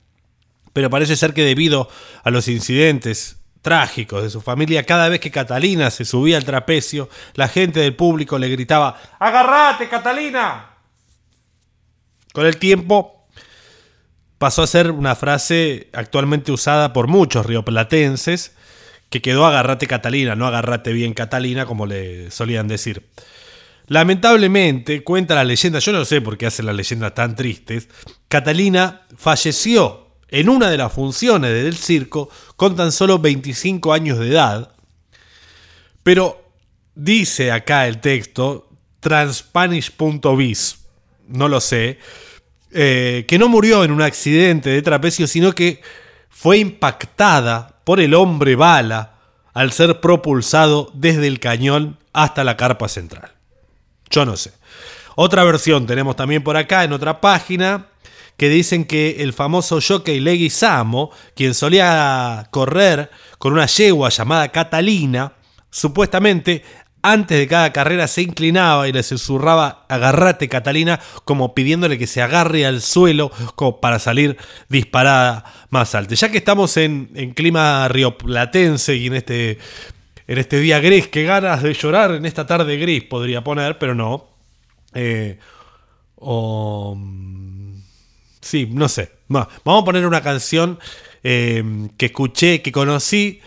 pero 0.72 0.88
parece 0.88 1.16
ser 1.16 1.34
que 1.34 1.44
debido 1.44 1.88
a 2.22 2.30
los 2.30 2.48
incidentes 2.48 3.40
trágicos 3.60 4.22
de 4.22 4.30
su 4.30 4.40
familia, 4.40 4.84
cada 4.84 5.08
vez 5.08 5.20
que 5.20 5.30
Catalina 5.30 5.90
se 5.90 6.04
subía 6.04 6.36
al 6.36 6.44
trapecio, 6.44 7.08
la 7.34 7.48
gente 7.48 7.80
del 7.80 7.94
público 7.94 8.38
le 8.38 8.48
gritaba 8.48 9.00
¡Agarrate, 9.18 9.88
Catalina! 9.88 10.71
Con 12.32 12.46
el 12.46 12.56
tiempo 12.56 13.26
pasó 14.38 14.62
a 14.62 14.66
ser 14.66 14.90
una 14.90 15.14
frase 15.14 15.88
actualmente 15.92 16.50
usada 16.50 16.92
por 16.92 17.06
muchos 17.06 17.46
rioplatenses, 17.46 18.52
que 19.08 19.22
quedó 19.22 19.46
agarrate 19.46 19.86
Catalina, 19.86 20.34
no 20.34 20.46
agarrate 20.46 20.92
bien 20.92 21.12
Catalina, 21.12 21.66
como 21.66 21.86
le 21.86 22.30
solían 22.30 22.66
decir. 22.66 23.06
Lamentablemente, 23.86 25.04
cuenta 25.04 25.34
la 25.34 25.44
leyenda, 25.44 25.78
yo 25.78 25.92
no 25.92 26.04
sé 26.04 26.20
por 26.20 26.38
qué 26.38 26.46
hacen 26.46 26.66
las 26.66 26.74
leyendas 26.74 27.14
tan 27.14 27.36
tristes, 27.36 27.88
Catalina 28.28 29.02
falleció 29.16 30.08
en 30.28 30.48
una 30.48 30.70
de 30.70 30.78
las 30.78 30.92
funciones 30.92 31.52
del 31.52 31.76
circo 31.76 32.30
con 32.56 32.74
tan 32.74 32.90
solo 32.90 33.18
25 33.18 33.92
años 33.92 34.18
de 34.18 34.28
edad, 34.28 34.72
pero 36.02 36.42
dice 36.94 37.52
acá 37.52 37.86
el 37.86 38.00
texto, 38.00 38.70
transpanish.biz, 39.00 40.81
no 41.28 41.48
lo 41.48 41.60
sé, 41.60 41.98
eh, 42.72 43.24
que 43.28 43.38
no 43.38 43.48
murió 43.48 43.84
en 43.84 43.90
un 43.90 44.02
accidente 44.02 44.70
de 44.70 44.82
trapecio, 44.82 45.26
sino 45.26 45.54
que 45.54 45.82
fue 46.28 46.58
impactada 46.58 47.80
por 47.84 48.00
el 48.00 48.14
hombre 48.14 48.56
bala 48.56 49.18
al 49.52 49.72
ser 49.72 50.00
propulsado 50.00 50.90
desde 50.94 51.26
el 51.26 51.40
cañón 51.40 51.98
hasta 52.12 52.44
la 52.44 52.56
carpa 52.56 52.88
central. 52.88 53.32
Yo 54.10 54.24
no 54.24 54.36
sé. 54.36 54.52
Otra 55.14 55.44
versión 55.44 55.86
tenemos 55.86 56.16
también 56.16 56.42
por 56.42 56.56
acá 56.56 56.84
en 56.84 56.92
otra 56.92 57.20
página 57.20 57.88
que 58.36 58.48
dicen 58.48 58.84
que 58.84 59.22
el 59.22 59.32
famoso 59.32 59.78
jockey 59.86 60.20
Leguizamo, 60.20 61.10
quien 61.36 61.54
solía 61.54 62.48
correr 62.50 63.10
con 63.38 63.52
una 63.52 63.66
yegua 63.66 64.08
llamada 64.08 64.48
Catalina, 64.48 65.34
supuestamente 65.70 66.64
antes 67.02 67.36
de 67.36 67.48
cada 67.48 67.72
carrera 67.72 68.06
se 68.06 68.22
inclinaba 68.22 68.88
y 68.88 68.92
le 68.92 69.02
susurraba 69.02 69.84
agarrate 69.88 70.48
Catalina 70.48 71.00
como 71.24 71.54
pidiéndole 71.54 71.98
que 71.98 72.06
se 72.06 72.22
agarre 72.22 72.64
al 72.64 72.80
suelo 72.80 73.30
como 73.56 73.80
para 73.80 73.98
salir 73.98 74.36
disparada 74.68 75.44
más 75.70 75.94
alta. 75.94 76.14
Ya 76.14 76.30
que 76.30 76.38
estamos 76.38 76.76
en, 76.76 77.32
clima 77.34 77.88
rioplatense 77.88 78.94
y 78.96 79.08
en 79.08 79.14
este, 79.14 79.58
en 80.28 80.38
este 80.38 80.60
día 80.60 80.78
gris, 80.80 81.08
que 81.08 81.24
ganas 81.24 81.62
de 81.62 81.74
llorar 81.74 82.12
en 82.12 82.24
esta 82.24 82.46
tarde 82.46 82.76
gris 82.76 83.02
podría 83.02 83.42
poner, 83.42 83.78
pero 83.78 83.94
no. 83.94 84.28
Eh, 84.94 85.38
o... 86.16 86.96
Sí, 88.40 88.68
no 88.70 88.88
sé. 88.88 89.10
Va, 89.34 89.48
Vamos 89.64 89.82
a 89.82 89.84
poner 89.84 90.06
una 90.06 90.20
canción 90.20 90.78
eh, 91.22 91.88
que 91.96 92.06
escuché, 92.06 92.62
que 92.62 92.72
conocí 92.72 93.40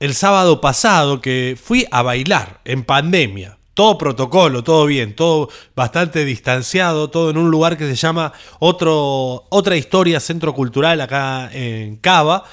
el 0.00 0.14
sábado 0.14 0.60
pasado, 0.60 1.20
que 1.20 1.58
fui 1.60 1.86
a 1.90 2.02
bailar 2.02 2.60
en 2.64 2.84
pandemia. 2.84 3.58
Todo 3.74 3.98
protocolo, 3.98 4.64
todo 4.64 4.86
bien, 4.86 5.14
todo 5.14 5.50
bastante 5.74 6.24
distanciado, 6.24 7.10
todo 7.10 7.30
en 7.30 7.36
un 7.36 7.50
lugar 7.50 7.76
que 7.76 7.86
se 7.86 7.94
llama 7.94 8.32
otro, 8.58 9.44
Otra 9.50 9.76
Historia 9.76 10.18
Centro 10.18 10.54
Cultural 10.54 11.00
acá 11.00 11.50
en 11.52 11.96
Cava. 11.96 12.44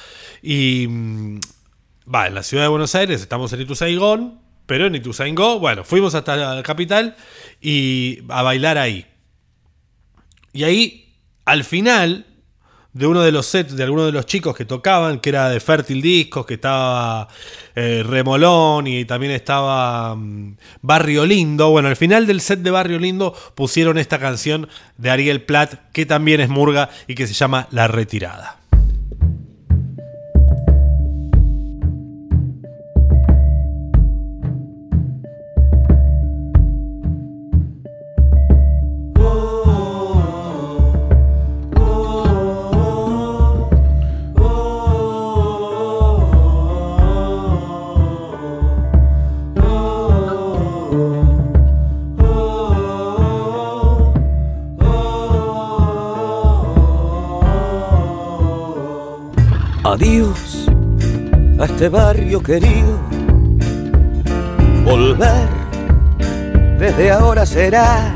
Y 0.41 0.85
mm, 0.89 1.39
va, 2.13 2.27
en 2.27 2.35
la 2.35 2.43
ciudad 2.43 2.63
de 2.63 2.69
Buenos 2.69 2.93
Aires, 2.95 3.21
estamos 3.21 3.53
en 3.53 3.61
Ituzaingón, 3.61 4.41
pero 4.65 4.87
en 4.87 4.95
Ituzaingó, 4.95 5.59
bueno, 5.59 5.85
fuimos 5.85 6.13
hasta 6.13 6.35
la 6.35 6.63
capital 6.63 7.15
y 7.61 8.19
a 8.27 8.41
bailar 8.41 8.77
ahí. 8.77 9.05
Y 10.51 10.65
ahí, 10.65 11.15
al 11.45 11.63
final 11.63 12.25
de 12.93 13.07
uno 13.07 13.21
de 13.21 13.31
los 13.31 13.47
sets 13.47 13.75
de 13.75 13.83
algunos 13.83 14.05
de 14.05 14.11
los 14.11 14.25
chicos 14.25 14.55
que 14.55 14.65
tocaban, 14.65 15.19
que 15.19 15.29
era 15.29 15.49
de 15.49 15.59
Fértil 15.59 16.01
Discos, 16.01 16.45
que 16.45 16.55
estaba 16.55 17.27
eh, 17.75 18.03
Remolón 18.05 18.87
y 18.87 19.05
también 19.05 19.31
estaba 19.31 20.15
mm, 20.15 20.57
Barrio 20.81 21.25
Lindo. 21.25 21.69
Bueno, 21.71 21.89
al 21.89 21.95
final 21.95 22.27
del 22.27 22.41
set 22.41 22.59
de 22.59 22.71
Barrio 22.71 22.99
Lindo 22.99 23.35
pusieron 23.55 23.97
esta 23.97 24.19
canción 24.19 24.69
de 24.97 25.09
Ariel 25.09 25.41
Platt, 25.41 25.91
que 25.91 26.05
también 26.05 26.39
es 26.39 26.49
Murga 26.49 26.89
y 27.07 27.15
que 27.15 27.27
se 27.27 27.33
llama 27.33 27.67
La 27.71 27.87
Retirada. 27.87 28.62
Adiós 59.93 60.65
a 61.59 61.65
este 61.65 61.87
barrio 61.87 62.41
querido. 62.41 62.97
Volver 64.83 65.47
desde 66.79 67.11
ahora 67.11 67.45
será 67.45 68.11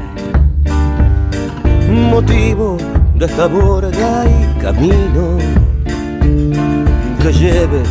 motivo 2.10 2.78
de 3.14 3.26
esta 3.28 3.46
borda 3.46 4.26
y 4.26 4.60
camino 4.60 5.38
que 7.22 7.32
lleve 7.32 7.84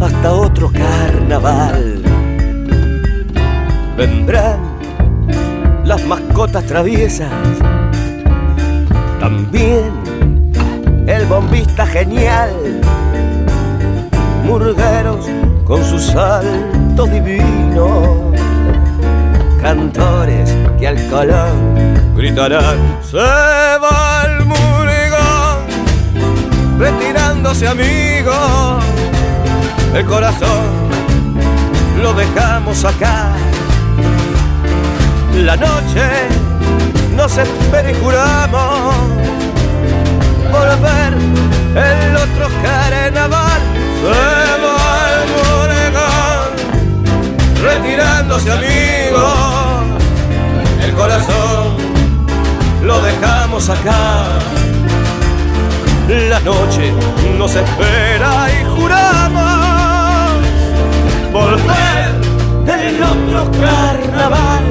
hasta 0.00 0.32
otro 0.32 0.72
carnaval. 0.72 2.02
Vendrán 3.96 4.58
las 5.84 6.04
mascotas 6.06 6.64
traviesas, 6.64 7.30
también 9.20 9.92
el 11.06 11.24
bombista 11.26 11.86
genial, 11.86 12.77
murgueros 14.48 15.26
con 15.64 15.84
su 15.84 15.98
salto 15.98 17.04
divino, 17.04 18.32
cantores 19.60 20.54
que 20.78 20.88
al 20.88 21.06
colón 21.08 22.14
gritarán, 22.16 22.78
se 23.02 23.18
va 23.18 24.24
el 24.24 24.46
murigón, 24.46 25.58
retirándose 26.78 27.68
amigos, 27.68 28.82
el 29.94 30.06
corazón 30.06 30.88
lo 32.02 32.14
dejamos 32.14 32.86
acá, 32.86 33.32
la 35.34 35.56
noche 35.56 36.08
nos 37.14 37.36
espera 37.36 37.90
y 37.90 37.94
juramos 37.96 38.94
volver 40.50 41.12
el 41.76 42.16
otro 42.16 42.48
carnaval 42.62 43.77
retirándose 47.62 48.52
amigos 48.52 49.68
el 50.82 50.92
corazón 50.94 51.76
lo 52.82 53.00
dejamos 53.02 53.68
acá. 53.68 54.24
La 56.08 56.40
noche 56.40 56.92
nos 57.36 57.54
espera 57.54 58.48
y 58.50 58.64
juramos 58.64 60.42
volver 61.32 62.14
el 62.80 63.02
otro 63.02 63.50
carnaval 63.60 64.64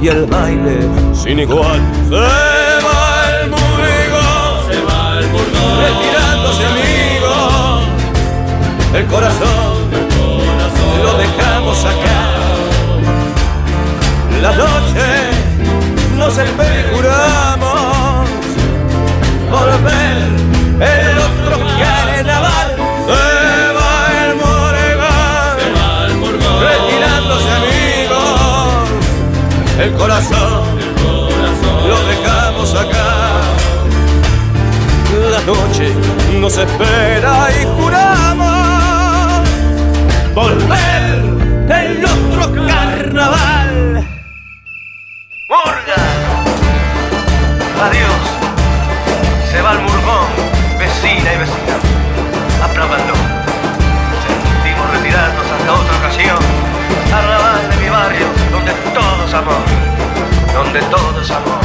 y 0.00 0.08
el 0.08 0.26
baile. 0.26 0.78
Sin 1.14 1.38
igual. 1.38 1.80
Se 2.08 2.14
va 2.14 3.40
el 3.40 3.50
murigón, 3.50 4.52
se 4.68 4.80
va 4.82 5.18
el 5.18 5.26
retirándose 5.82 6.66
amigos, 6.66 7.84
el 8.94 9.06
corazón, 9.06 9.90
lo 11.02 11.12
dejamos 11.18 11.84
acá. 11.84 12.18
La 14.42 14.52
noche 14.54 15.06
nos 16.16 16.38
y 16.38 16.86
el 29.86 29.94
corazón, 29.94 30.64
lo 31.88 31.98
dejamos 32.06 32.74
acá. 32.74 33.42
La 35.30 35.40
noche 35.42 35.94
nos 36.40 36.58
espera 36.58 37.48
y 37.60 37.64
juramos 37.76 39.48
volver 40.34 41.16
el 41.70 42.04
otro 42.04 42.52
carnaval. 42.66 44.06
¡Murga! 45.48 46.02
Adiós. 47.84 48.25
Amor. 59.36 59.64
Donde 60.54 60.80
todo 60.82 61.20
es 61.20 61.30
amor. 61.30 61.60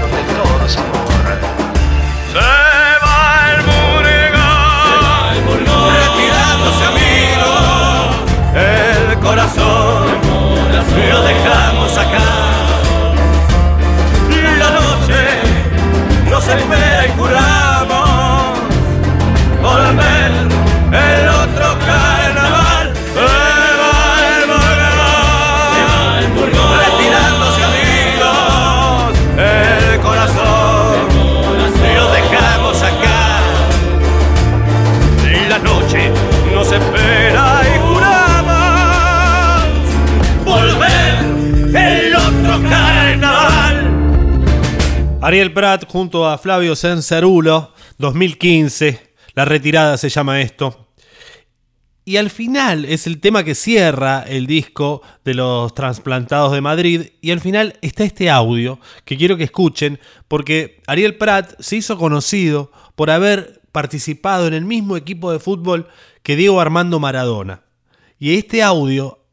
Donde 0.00 0.22
todo 0.34 0.66
es 0.66 0.76
amor. 0.76 0.96
Se 2.32 2.38
va 3.04 3.52
el 3.52 3.60
murgón. 5.44 5.66
Retirándose 5.94 6.84
amigos. 6.92 8.10
El 8.54 9.18
corazón. 9.18 10.18
Lo 11.10 11.22
dejamos 11.22 11.77
Ariel 45.28 45.52
Prat 45.52 45.84
junto 45.86 46.26
a 46.26 46.38
Flavio 46.38 46.74
Cencerulo, 46.74 47.74
2015. 47.98 48.98
La 49.34 49.44
retirada 49.44 49.98
se 49.98 50.08
llama 50.08 50.40
esto. 50.40 50.88
Y 52.06 52.16
al 52.16 52.30
final 52.30 52.86
es 52.86 53.06
el 53.06 53.20
tema 53.20 53.44
que 53.44 53.54
cierra 53.54 54.24
el 54.26 54.46
disco 54.46 55.02
de 55.26 55.34
los 55.34 55.74
trasplantados 55.74 56.52
de 56.52 56.62
Madrid. 56.62 57.08
Y 57.20 57.32
al 57.32 57.40
final 57.40 57.76
está 57.82 58.04
este 58.04 58.30
audio 58.30 58.80
que 59.04 59.18
quiero 59.18 59.36
que 59.36 59.44
escuchen 59.44 60.00
porque 60.28 60.80
Ariel 60.86 61.18
Prat 61.18 61.60
se 61.60 61.76
hizo 61.76 61.98
conocido 61.98 62.72
por 62.96 63.10
haber 63.10 63.60
participado 63.70 64.46
en 64.46 64.54
el 64.54 64.64
mismo 64.64 64.96
equipo 64.96 65.30
de 65.30 65.40
fútbol 65.40 65.88
que 66.22 66.36
Diego 66.36 66.58
Armando 66.58 67.00
Maradona. 67.00 67.64
Y 68.18 68.38
este 68.38 68.62
audio 68.62 69.26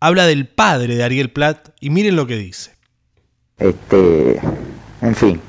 habla 0.00 0.24
del 0.24 0.48
padre 0.48 0.96
de 0.96 1.04
Ariel 1.04 1.32
Prat 1.32 1.68
y 1.80 1.90
miren 1.90 2.16
lo 2.16 2.26
que 2.26 2.38
dice. 2.38 2.78
Este, 3.58 4.40
en 5.02 5.14
fin. 5.14 5.40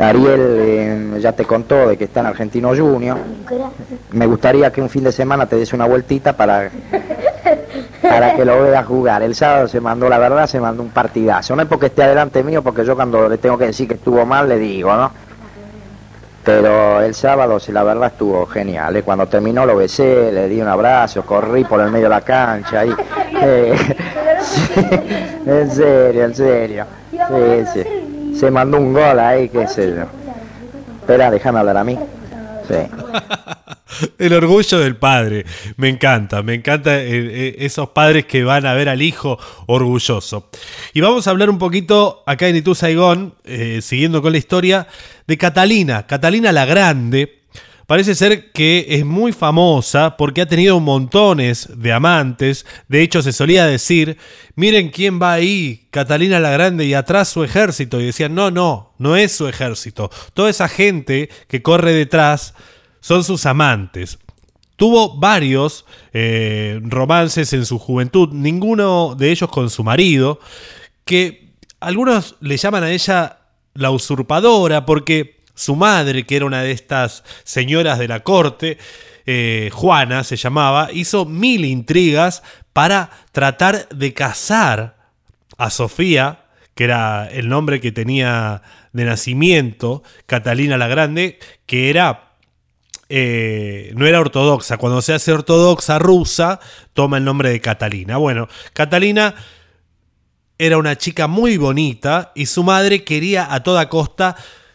Ariel 0.00 0.40
eh, 0.40 1.18
ya 1.20 1.32
te 1.32 1.44
contó 1.44 1.88
de 1.88 1.96
que 1.96 2.04
está 2.04 2.20
en 2.20 2.26
Argentino 2.26 2.74
Junior. 2.74 3.18
Me 4.10 4.26
gustaría 4.26 4.70
que 4.72 4.80
un 4.82 4.88
fin 4.88 5.04
de 5.04 5.12
semana 5.12 5.46
te 5.46 5.56
des 5.56 5.72
una 5.72 5.86
vueltita 5.86 6.36
para, 6.36 6.70
para 8.02 8.34
que 8.34 8.44
lo 8.44 8.62
veas 8.62 8.86
jugar. 8.86 9.22
El 9.22 9.34
sábado 9.34 9.68
se 9.68 9.80
mandó, 9.80 10.08
la 10.08 10.18
verdad, 10.18 10.46
se 10.46 10.60
mandó 10.60 10.82
un 10.82 10.90
partidazo. 10.90 11.56
No 11.56 11.62
es 11.62 11.68
porque 11.68 11.86
esté 11.86 12.02
adelante 12.02 12.42
mío, 12.42 12.62
porque 12.62 12.84
yo 12.84 12.94
cuando 12.94 13.28
le 13.28 13.38
tengo 13.38 13.58
que 13.58 13.66
decir 13.66 13.88
que 13.88 13.94
estuvo 13.94 14.24
mal, 14.26 14.48
le 14.48 14.58
digo, 14.58 14.94
¿no? 14.94 15.10
Pero 16.44 17.00
el 17.00 17.14
sábado, 17.14 17.60
sí, 17.60 17.70
la 17.70 17.84
verdad, 17.84 18.08
estuvo 18.08 18.46
genial. 18.46 18.96
¿eh? 18.96 19.02
Cuando 19.02 19.26
terminó 19.28 19.64
lo 19.64 19.76
besé, 19.76 20.32
le 20.32 20.48
di 20.48 20.60
un 20.60 20.66
abrazo, 20.66 21.22
corrí 21.24 21.62
por 21.64 21.80
el 21.80 21.90
medio 21.90 22.06
de 22.06 22.10
la 22.10 22.20
cancha. 22.20 22.84
Y, 22.84 22.90
eh, 23.40 23.74
En 25.46 25.70
serio, 25.70 26.24
en 26.24 26.34
serio. 26.34 26.86
Sí, 27.10 27.64
sí. 27.74 28.38
Se 28.38 28.50
mandó 28.50 28.78
un 28.78 28.92
gol 28.92 29.18
ahí, 29.18 29.48
qué 29.48 29.66
sé 29.66 29.94
yo. 29.94 30.04
Espera, 31.00 31.30
déjame 31.30 31.58
hablar 31.58 31.76
a 31.76 31.84
mí. 31.84 31.98
Sí. 32.68 32.74
El 34.18 34.32
orgullo 34.32 34.78
del 34.78 34.96
padre. 34.96 35.44
Me 35.76 35.88
encanta, 35.88 36.42
me 36.42 36.54
encanta 36.54 36.98
eh, 36.98 37.08
eh, 37.10 37.56
esos 37.58 37.90
padres 37.90 38.26
que 38.26 38.44
van 38.44 38.66
a 38.66 38.74
ver 38.74 38.88
al 38.88 39.02
hijo 39.02 39.38
orgulloso. 39.66 40.48
Y 40.92 41.00
vamos 41.00 41.26
a 41.26 41.30
hablar 41.30 41.50
un 41.50 41.58
poquito 41.58 42.22
acá 42.26 42.48
en 42.48 42.56
Itu 42.56 42.74
Saigón, 42.74 43.34
eh, 43.44 43.80
siguiendo 43.82 44.22
con 44.22 44.32
la 44.32 44.38
historia, 44.38 44.86
de 45.26 45.38
Catalina, 45.38 46.06
Catalina 46.06 46.52
la 46.52 46.64
Grande. 46.64 47.41
Parece 47.92 48.14
ser 48.14 48.52
que 48.52 48.86
es 48.88 49.04
muy 49.04 49.32
famosa 49.32 50.16
porque 50.16 50.40
ha 50.40 50.48
tenido 50.48 50.80
montones 50.80 51.68
de 51.76 51.92
amantes. 51.92 52.64
De 52.88 53.02
hecho, 53.02 53.20
se 53.20 53.34
solía 53.34 53.66
decir, 53.66 54.16
miren 54.54 54.88
quién 54.88 55.20
va 55.20 55.34
ahí, 55.34 55.88
Catalina 55.90 56.40
la 56.40 56.48
Grande, 56.48 56.86
y 56.86 56.94
atrás 56.94 57.28
su 57.28 57.44
ejército. 57.44 58.00
Y 58.00 58.06
decían, 58.06 58.34
no, 58.34 58.50
no, 58.50 58.94
no 58.96 59.14
es 59.14 59.32
su 59.32 59.46
ejército. 59.46 60.10
Toda 60.32 60.48
esa 60.48 60.70
gente 60.70 61.28
que 61.48 61.60
corre 61.60 61.92
detrás 61.92 62.54
son 63.00 63.24
sus 63.24 63.44
amantes. 63.44 64.18
Tuvo 64.76 65.18
varios 65.18 65.84
eh, 66.14 66.80
romances 66.84 67.52
en 67.52 67.66
su 67.66 67.78
juventud, 67.78 68.30
ninguno 68.32 69.14
de 69.18 69.32
ellos 69.32 69.50
con 69.50 69.68
su 69.68 69.84
marido, 69.84 70.40
que 71.04 71.52
algunos 71.78 72.36
le 72.40 72.56
llaman 72.56 72.84
a 72.84 72.90
ella 72.90 73.40
la 73.74 73.90
usurpadora 73.90 74.86
porque 74.86 75.41
su 75.54 75.76
madre, 75.76 76.24
que 76.24 76.36
era 76.36 76.46
una 76.46 76.62
de 76.62 76.72
estas 76.72 77.24
señoras 77.44 77.98
de 77.98 78.08
la 78.08 78.20
corte, 78.20 78.78
eh, 79.26 79.70
Juana 79.72 80.24
se 80.24 80.36
llamaba, 80.36 80.90
hizo 80.92 81.24
mil 81.24 81.64
intrigas 81.64 82.42
para 82.72 83.10
tratar 83.32 83.88
de 83.90 84.12
casar 84.14 84.96
a 85.58 85.70
Sofía, 85.70 86.46
que 86.74 86.84
era 86.84 87.28
el 87.30 87.48
nombre 87.48 87.80
que 87.80 87.92
tenía 87.92 88.62
de 88.92 89.04
nacimiento, 89.04 90.02
Catalina 90.26 90.76
la 90.76 90.88
Grande, 90.88 91.38
que 91.66 91.90
era 91.90 92.32
eh, 93.14 93.92
no 93.94 94.06
era 94.06 94.20
ortodoxa. 94.20 94.78
Cuando 94.78 95.02
se 95.02 95.12
hace 95.12 95.32
ortodoxa 95.32 95.98
rusa, 95.98 96.60
toma 96.94 97.18
el 97.18 97.24
nombre 97.24 97.50
de 97.50 97.60
Catalina. 97.60 98.16
Bueno, 98.16 98.48
Catalina 98.72 99.34
era 100.56 100.78
una 100.78 100.96
chica 100.96 101.26
muy 101.26 101.58
bonita 101.58 102.32
y 102.34 102.46
su 102.46 102.62
madre 102.62 103.04
quería 103.04 103.52
a 103.52 103.62
toda 103.62 103.90
costa 103.90 104.34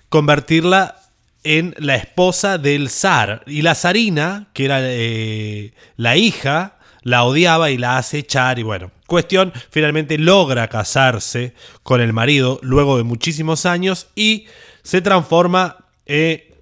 convertirla 0.10 0.96
en 1.44 1.76
la 1.78 1.96
esposa 1.96 2.58
del 2.58 2.90
zar. 2.90 3.44
Y 3.48 3.62
la 3.62 3.76
zarina, 3.76 4.48
que 4.54 4.66
era 4.66 4.80
eh, 4.82 5.74
la 5.96 6.18
hija, 6.18 6.78
la 7.04 7.24
odiaba 7.24 7.70
y 7.70 7.78
la 7.78 7.98
hace 7.98 8.20
echar. 8.20 8.60
Y 8.60 8.64
bueno, 8.64 8.92
cuestión, 9.06 9.54
finalmente 9.70 10.18
logra 10.18 10.68
casarse 10.68 11.54
con 11.84 12.02
el 12.02 12.14
marido 12.14 12.60
luego 12.62 12.98
de 12.98 13.04
muchísimos 13.04 13.66
años 13.66 14.08
y 14.16 14.48
se 14.84 15.02
transforma 15.02 15.78
eh, 16.06 16.54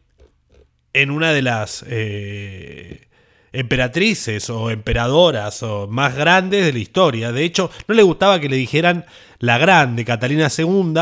en 0.93 1.11
una 1.11 1.33
de 1.33 1.41
las 1.41 1.83
eh, 1.87 3.07
emperatrices 3.53 4.49
o 4.49 4.69
emperadoras 4.69 5.63
o 5.63 5.87
más 5.87 6.15
grandes 6.15 6.63
de 6.65 6.73
la 6.73 6.79
historia. 6.79 7.31
De 7.31 7.43
hecho, 7.43 7.71
no 7.87 7.95
le 7.95 8.03
gustaba 8.03 8.39
que 8.39 8.49
le 8.49 8.55
dijeran 8.55 9.05
la 9.39 9.57
grande. 9.57 10.05
Catalina 10.05 10.49
II 10.55 10.93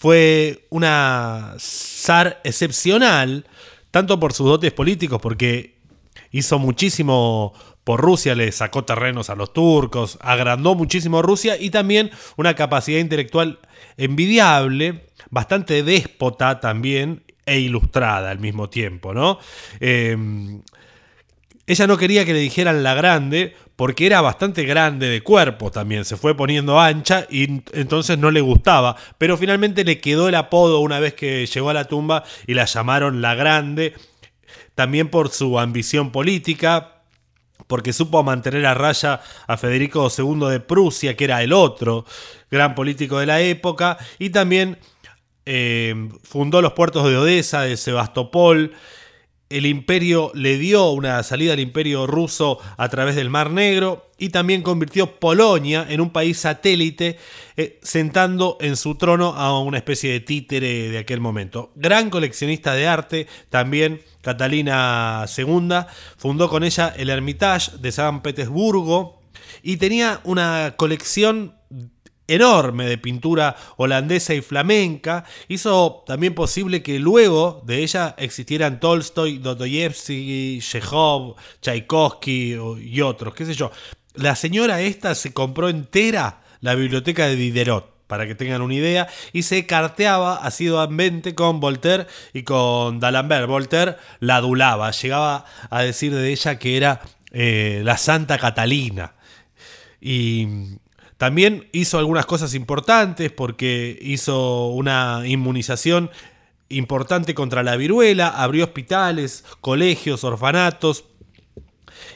fue 0.00 0.66
una 0.70 1.56
zar 1.58 2.40
excepcional, 2.42 3.44
tanto 3.90 4.18
por 4.18 4.32
sus 4.32 4.46
dotes 4.46 4.72
políticos, 4.72 5.20
porque 5.22 5.76
hizo 6.30 6.58
muchísimo 6.58 7.52
por 7.84 8.00
Rusia, 8.00 8.34
le 8.34 8.50
sacó 8.50 8.82
terrenos 8.82 9.28
a 9.28 9.34
los 9.34 9.52
turcos, 9.52 10.16
agrandó 10.22 10.74
muchísimo 10.74 11.20
Rusia 11.20 11.58
y 11.60 11.68
también 11.68 12.10
una 12.38 12.54
capacidad 12.54 12.98
intelectual 12.98 13.58
envidiable, 13.98 15.04
bastante 15.28 15.82
déspota 15.82 16.60
también 16.60 17.22
e 17.44 17.60
ilustrada 17.60 18.30
al 18.30 18.38
mismo 18.38 18.70
tiempo, 18.70 19.12
¿no? 19.12 19.38
Em, 19.80 20.62
ella 21.70 21.86
no 21.86 21.96
quería 21.96 22.24
que 22.24 22.32
le 22.32 22.40
dijeran 22.40 22.82
la 22.82 22.94
grande 22.94 23.54
porque 23.76 24.04
era 24.04 24.20
bastante 24.20 24.64
grande 24.64 25.08
de 25.08 25.22
cuerpo 25.22 25.70
también, 25.70 26.04
se 26.04 26.16
fue 26.16 26.36
poniendo 26.36 26.80
ancha 26.80 27.28
y 27.30 27.62
entonces 27.72 28.18
no 28.18 28.32
le 28.32 28.40
gustaba, 28.40 28.96
pero 29.18 29.38
finalmente 29.38 29.84
le 29.84 30.00
quedó 30.00 30.28
el 30.28 30.34
apodo 30.34 30.80
una 30.80 30.98
vez 30.98 31.14
que 31.14 31.46
llegó 31.46 31.70
a 31.70 31.74
la 31.74 31.84
tumba 31.84 32.24
y 32.48 32.54
la 32.54 32.64
llamaron 32.64 33.22
la 33.22 33.36
grande, 33.36 33.94
también 34.74 35.10
por 35.10 35.28
su 35.28 35.60
ambición 35.60 36.10
política, 36.10 37.04
porque 37.68 37.92
supo 37.92 38.24
mantener 38.24 38.66
a 38.66 38.74
raya 38.74 39.20
a 39.46 39.56
Federico 39.56 40.08
II 40.10 40.48
de 40.50 40.58
Prusia, 40.58 41.16
que 41.16 41.22
era 41.22 41.40
el 41.40 41.52
otro 41.52 42.04
gran 42.50 42.74
político 42.74 43.20
de 43.20 43.26
la 43.26 43.40
época, 43.40 43.96
y 44.18 44.30
también 44.30 44.76
eh, 45.46 45.94
fundó 46.24 46.62
los 46.62 46.72
puertos 46.72 47.08
de 47.08 47.16
Odessa, 47.16 47.62
de 47.62 47.76
Sebastopol. 47.76 48.72
El 49.50 49.66
imperio 49.66 50.30
le 50.32 50.58
dio 50.58 50.92
una 50.92 51.20
salida 51.24 51.54
al 51.54 51.58
imperio 51.58 52.06
ruso 52.06 52.60
a 52.76 52.88
través 52.88 53.16
del 53.16 53.30
Mar 53.30 53.50
Negro 53.50 54.08
y 54.16 54.28
también 54.28 54.62
convirtió 54.62 55.18
Polonia 55.18 55.84
en 55.88 56.00
un 56.00 56.10
país 56.10 56.38
satélite, 56.38 57.18
eh, 57.56 57.80
sentando 57.82 58.58
en 58.60 58.76
su 58.76 58.94
trono 58.94 59.34
a 59.34 59.60
una 59.60 59.78
especie 59.78 60.12
de 60.12 60.20
títere 60.20 60.90
de 60.90 60.98
aquel 60.98 61.18
momento. 61.18 61.72
Gran 61.74 62.10
coleccionista 62.10 62.74
de 62.74 62.86
arte, 62.86 63.26
también 63.48 64.02
Catalina 64.22 65.24
II, 65.36 65.80
fundó 66.16 66.48
con 66.48 66.62
ella 66.62 66.94
el 66.96 67.10
Hermitage 67.10 67.72
de 67.78 67.90
San 67.90 68.22
Petersburgo 68.22 69.20
y 69.64 69.78
tenía 69.78 70.20
una 70.22 70.74
colección 70.76 71.59
enorme 72.34 72.86
de 72.86 72.98
pintura 72.98 73.56
holandesa 73.76 74.34
y 74.34 74.40
flamenca, 74.40 75.24
hizo 75.48 76.04
también 76.06 76.34
posible 76.34 76.82
que 76.82 76.98
luego 76.98 77.62
de 77.66 77.82
ella 77.82 78.14
existieran 78.18 78.80
Tolstoy, 78.80 79.38
Dostoyevsky, 79.38 80.60
Chekhov, 80.60 81.36
Tchaikovsky 81.60 82.56
y 82.82 83.00
otros, 83.00 83.34
qué 83.34 83.46
sé 83.46 83.54
yo. 83.54 83.70
La 84.14 84.36
señora 84.36 84.80
esta 84.80 85.14
se 85.14 85.32
compró 85.32 85.68
entera 85.68 86.42
la 86.60 86.74
biblioteca 86.74 87.26
de 87.26 87.36
Diderot 87.36 87.90
para 88.10 88.26
que 88.26 88.34
tengan 88.34 88.60
una 88.60 88.74
idea, 88.74 89.06
y 89.32 89.44
se 89.44 89.66
carteaba 89.66 90.34
asiduamente 90.34 91.36
con 91.36 91.60
Voltaire 91.60 92.08
y 92.32 92.42
con 92.42 92.98
D'Alembert. 92.98 93.46
Voltaire 93.46 93.96
la 94.18 94.36
adulaba, 94.36 94.90
llegaba 94.90 95.44
a 95.70 95.82
decir 95.82 96.12
de 96.12 96.32
ella 96.32 96.58
que 96.58 96.76
era 96.76 97.02
eh, 97.30 97.82
la 97.84 97.96
Santa 97.96 98.36
Catalina. 98.36 99.14
Y 100.00 100.48
también 101.20 101.68
hizo 101.72 101.98
algunas 101.98 102.24
cosas 102.24 102.54
importantes 102.54 103.30
porque 103.30 103.98
hizo 104.00 104.68
una 104.68 105.20
inmunización 105.26 106.08
importante 106.70 107.34
contra 107.34 107.62
la 107.62 107.76
viruela, 107.76 108.28
abrió 108.28 108.64
hospitales, 108.64 109.44
colegios, 109.60 110.24
orfanatos. 110.24 111.04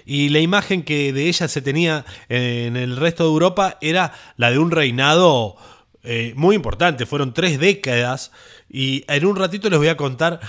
Y 0.06 0.30
la 0.30 0.38
imagen 0.38 0.84
que 0.84 1.12
de 1.12 1.28
ella 1.28 1.48
se 1.48 1.60
tenía 1.60 2.06
en 2.30 2.78
el 2.78 2.96
resto 2.96 3.24
de 3.24 3.28
Europa 3.28 3.76
era 3.82 4.14
la 4.38 4.50
de 4.50 4.58
un 4.58 4.70
reinado 4.70 5.56
eh, 6.02 6.32
muy 6.34 6.56
importante. 6.56 7.04
Fueron 7.04 7.34
tres 7.34 7.60
décadas 7.60 8.32
y 8.70 9.04
en 9.06 9.26
un 9.26 9.36
ratito 9.36 9.68
les 9.68 9.78
voy 9.78 9.88
a 9.88 9.98
contar 9.98 10.40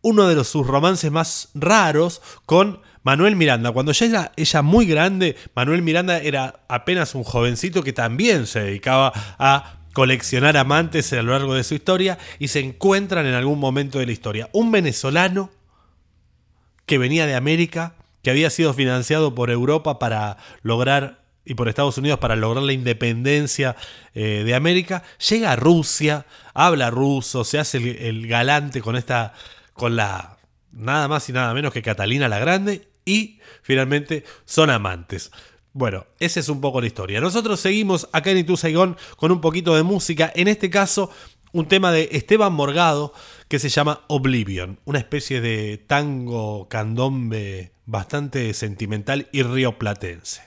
uno 0.00 0.28
de 0.28 0.44
sus 0.44 0.64
romances 0.64 1.10
más 1.10 1.48
raros 1.54 2.22
con 2.46 2.82
Manuel 3.02 3.34
Miranda, 3.34 3.72
cuando 3.72 3.92
ya 3.92 4.06
era 4.06 4.32
ella 4.36 4.62
muy 4.62 4.86
grande, 4.86 5.36
Manuel 5.54 5.82
Miranda 5.82 6.18
era 6.18 6.60
apenas 6.68 7.14
un 7.14 7.24
jovencito 7.24 7.82
que 7.82 7.94
también 7.94 8.46
se 8.46 8.60
dedicaba 8.60 9.12
a 9.38 9.80
coleccionar 9.94 10.56
amantes 10.56 11.12
a 11.12 11.22
lo 11.22 11.32
largo 11.32 11.54
de 11.54 11.64
su 11.64 11.74
historia 11.74 12.18
y 12.38 12.48
se 12.48 12.60
encuentran 12.60 13.26
en 13.26 13.34
algún 13.34 13.58
momento 13.58 13.98
de 13.98 14.06
la 14.06 14.12
historia. 14.12 14.50
Un 14.52 14.70
venezolano 14.70 15.50
que 16.84 16.98
venía 16.98 17.26
de 17.26 17.34
América, 17.34 17.94
que 18.22 18.30
había 18.30 18.50
sido 18.50 18.74
financiado 18.74 19.34
por 19.34 19.50
Europa 19.50 19.98
para 19.98 20.36
lograr 20.62 21.24
y 21.44 21.54
por 21.54 21.68
Estados 21.68 21.96
Unidos 21.96 22.18
para 22.18 22.36
lograr 22.36 22.62
la 22.62 22.74
independencia 22.74 23.76
eh, 24.14 24.42
de 24.44 24.54
América, 24.54 25.02
llega 25.26 25.52
a 25.52 25.56
Rusia, 25.56 26.26
habla 26.52 26.90
ruso, 26.90 27.44
se 27.44 27.58
hace 27.58 27.78
el, 27.78 27.86
el 27.96 28.26
galante 28.28 28.82
con 28.82 28.94
esta, 28.94 29.32
con 29.72 29.96
la 29.96 30.36
nada 30.70 31.08
más 31.08 31.28
y 31.30 31.32
nada 31.32 31.54
menos 31.54 31.72
que 31.72 31.82
Catalina 31.82 32.28
la 32.28 32.38
Grande 32.38 32.89
y 33.10 33.40
finalmente 33.62 34.24
son 34.44 34.70
amantes. 34.70 35.32
Bueno, 35.72 36.06
esa 36.20 36.38
es 36.38 36.48
un 36.48 36.60
poco 36.60 36.80
la 36.80 36.86
historia. 36.86 37.20
Nosotros 37.20 37.58
seguimos 37.58 38.08
acá 38.12 38.30
en 38.30 38.38
Itu 38.38 38.56
Saigón 38.56 38.96
con 39.16 39.32
un 39.32 39.40
poquito 39.40 39.74
de 39.74 39.82
música. 39.82 40.32
En 40.34 40.46
este 40.46 40.70
caso, 40.70 41.10
un 41.52 41.66
tema 41.66 41.90
de 41.90 42.08
Esteban 42.12 42.52
Morgado 42.52 43.12
que 43.48 43.58
se 43.58 43.68
llama 43.68 44.04
Oblivion, 44.08 44.78
una 44.84 45.00
especie 45.00 45.40
de 45.40 45.78
tango 45.78 46.68
candombe 46.68 47.72
bastante 47.84 48.54
sentimental 48.54 49.28
y 49.32 49.42
rioplatense. 49.42 50.42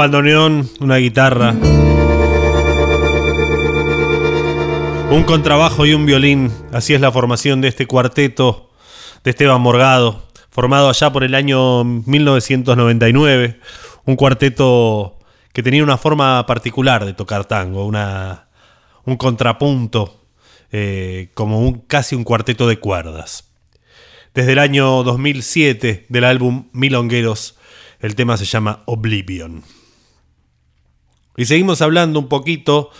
Bandoneón, 0.00 0.66
una 0.80 0.96
guitarra, 0.96 1.50
un 5.10 5.24
contrabajo 5.26 5.84
y 5.84 5.92
un 5.92 6.06
violín. 6.06 6.50
Así 6.72 6.94
es 6.94 7.02
la 7.02 7.12
formación 7.12 7.60
de 7.60 7.68
este 7.68 7.86
cuarteto 7.86 8.70
de 9.24 9.32
Esteban 9.32 9.60
Morgado, 9.60 10.26
formado 10.48 10.88
allá 10.88 11.12
por 11.12 11.22
el 11.22 11.34
año 11.34 11.84
1999. 11.84 13.60
Un 14.06 14.16
cuarteto 14.16 15.18
que 15.52 15.62
tenía 15.62 15.84
una 15.84 15.98
forma 15.98 16.46
particular 16.46 17.04
de 17.04 17.12
tocar 17.12 17.44
tango, 17.44 17.84
una, 17.84 18.48
un 19.04 19.18
contrapunto, 19.18 20.24
eh, 20.72 21.28
como 21.34 21.60
un, 21.60 21.80
casi 21.80 22.14
un 22.14 22.24
cuarteto 22.24 22.66
de 22.66 22.78
cuerdas. 22.78 23.50
Desde 24.32 24.52
el 24.52 24.60
año 24.60 25.02
2007 25.02 26.06
del 26.08 26.24
álbum 26.24 26.70
Milongueros, 26.72 27.58
el 28.00 28.14
tema 28.14 28.38
se 28.38 28.46
llama 28.46 28.82
Oblivion. 28.86 29.62
Y 31.40 31.46
seguimos 31.46 31.80
hablando 31.80 32.18
un 32.18 32.28
poquito 32.28 32.90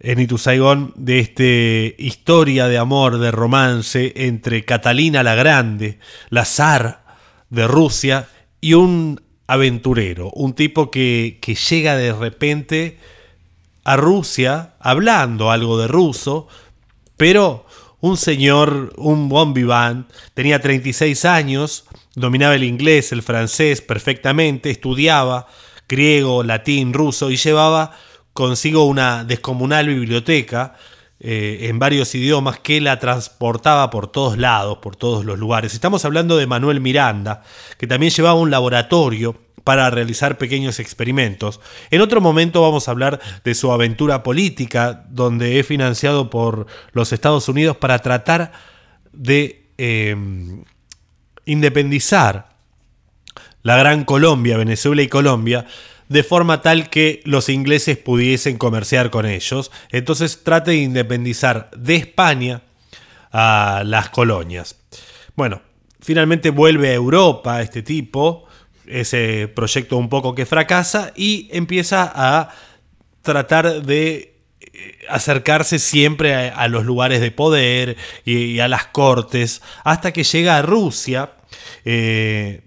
en 0.00 0.18
Itu 0.18 0.36
Saigon 0.36 0.92
de 0.96 1.20
esta 1.20 2.02
historia 2.02 2.66
de 2.66 2.76
amor, 2.76 3.20
de 3.20 3.30
romance 3.30 4.12
entre 4.16 4.64
Catalina 4.64 5.22
la 5.22 5.36
Grande, 5.36 6.00
la 6.28 6.44
zar 6.44 7.04
de 7.50 7.68
Rusia, 7.68 8.28
y 8.60 8.74
un 8.74 9.20
aventurero, 9.46 10.32
un 10.32 10.54
tipo 10.54 10.90
que, 10.90 11.38
que 11.40 11.54
llega 11.54 11.96
de 11.96 12.12
repente 12.12 12.98
a 13.84 13.94
Rusia 13.94 14.74
hablando 14.80 15.52
algo 15.52 15.78
de 15.78 15.86
ruso, 15.86 16.48
pero 17.16 17.64
un 18.00 18.16
señor, 18.16 18.92
un 18.96 19.28
bon 19.28 19.54
vivant, 19.54 20.10
tenía 20.34 20.60
36 20.60 21.24
años, 21.26 21.84
dominaba 22.16 22.56
el 22.56 22.64
inglés, 22.64 23.12
el 23.12 23.22
francés 23.22 23.82
perfectamente, 23.82 24.68
estudiaba 24.68 25.46
griego, 25.92 26.42
latín, 26.42 26.94
ruso 26.94 27.30
y 27.30 27.36
llevaba 27.36 27.92
consigo 28.32 28.86
una 28.86 29.24
descomunal 29.24 29.88
biblioteca 29.88 30.74
eh, 31.20 31.68
en 31.68 31.78
varios 31.78 32.14
idiomas 32.14 32.58
que 32.58 32.80
la 32.80 32.98
transportaba 32.98 33.90
por 33.90 34.10
todos 34.10 34.38
lados, 34.38 34.78
por 34.78 34.96
todos 34.96 35.26
los 35.26 35.38
lugares. 35.38 35.74
Estamos 35.74 36.04
hablando 36.06 36.38
de 36.38 36.46
Manuel 36.46 36.80
Miranda, 36.80 37.42
que 37.76 37.86
también 37.86 38.10
llevaba 38.10 38.40
un 38.40 38.50
laboratorio 38.50 39.36
para 39.64 39.90
realizar 39.90 40.38
pequeños 40.38 40.80
experimentos. 40.80 41.60
En 41.90 42.00
otro 42.00 42.22
momento 42.22 42.62
vamos 42.62 42.88
a 42.88 42.90
hablar 42.90 43.20
de 43.44 43.54
su 43.54 43.70
aventura 43.70 44.22
política, 44.22 45.04
donde 45.10 45.60
es 45.60 45.66
financiado 45.66 46.30
por 46.30 46.66
los 46.92 47.12
Estados 47.12 47.48
Unidos 47.50 47.76
para 47.76 47.98
tratar 47.98 48.50
de 49.12 49.70
eh, 49.76 50.16
independizar 51.44 52.51
la 53.62 53.76
Gran 53.76 54.04
Colombia, 54.04 54.56
Venezuela 54.56 55.02
y 55.02 55.08
Colombia, 55.08 55.66
de 56.08 56.22
forma 56.22 56.62
tal 56.62 56.90
que 56.90 57.22
los 57.24 57.48
ingleses 57.48 57.96
pudiesen 57.96 58.58
comerciar 58.58 59.10
con 59.10 59.26
ellos. 59.26 59.70
Entonces 59.90 60.44
trate 60.44 60.72
de 60.72 60.78
independizar 60.78 61.70
de 61.76 61.96
España 61.96 62.62
a 63.32 63.82
las 63.84 64.10
colonias. 64.10 64.76
Bueno, 65.36 65.62
finalmente 66.00 66.50
vuelve 66.50 66.90
a 66.90 66.94
Europa 66.94 67.62
este 67.62 67.82
tipo, 67.82 68.46
ese 68.86 69.50
proyecto 69.54 69.96
un 69.96 70.08
poco 70.08 70.34
que 70.34 70.44
fracasa 70.44 71.12
y 71.16 71.48
empieza 71.52 72.12
a 72.14 72.50
tratar 73.22 73.82
de 73.82 74.34
eh, 74.60 74.98
acercarse 75.08 75.78
siempre 75.78 76.34
a, 76.34 76.68
los 76.68 76.84
lugares 76.84 77.20
de 77.20 77.30
poder 77.30 77.96
y, 78.24 78.58
a 78.58 78.68
las 78.68 78.86
cortes, 78.86 79.62
hasta 79.84 80.12
que 80.12 80.24
llega 80.24 80.58
a 80.58 80.62
Rusia, 80.62 81.32
eh, 81.84 82.62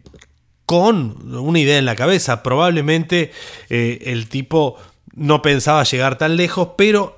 con 0.65 1.35
una 1.35 1.59
idea 1.59 1.77
en 1.77 1.85
la 1.85 1.95
cabeza. 1.95 2.43
Probablemente 2.43 3.31
eh, 3.69 3.99
el 4.05 4.27
tipo 4.27 4.77
no 5.13 5.41
pensaba 5.41 5.83
llegar 5.83 6.17
tan 6.17 6.35
lejos, 6.35 6.69
pero 6.77 7.15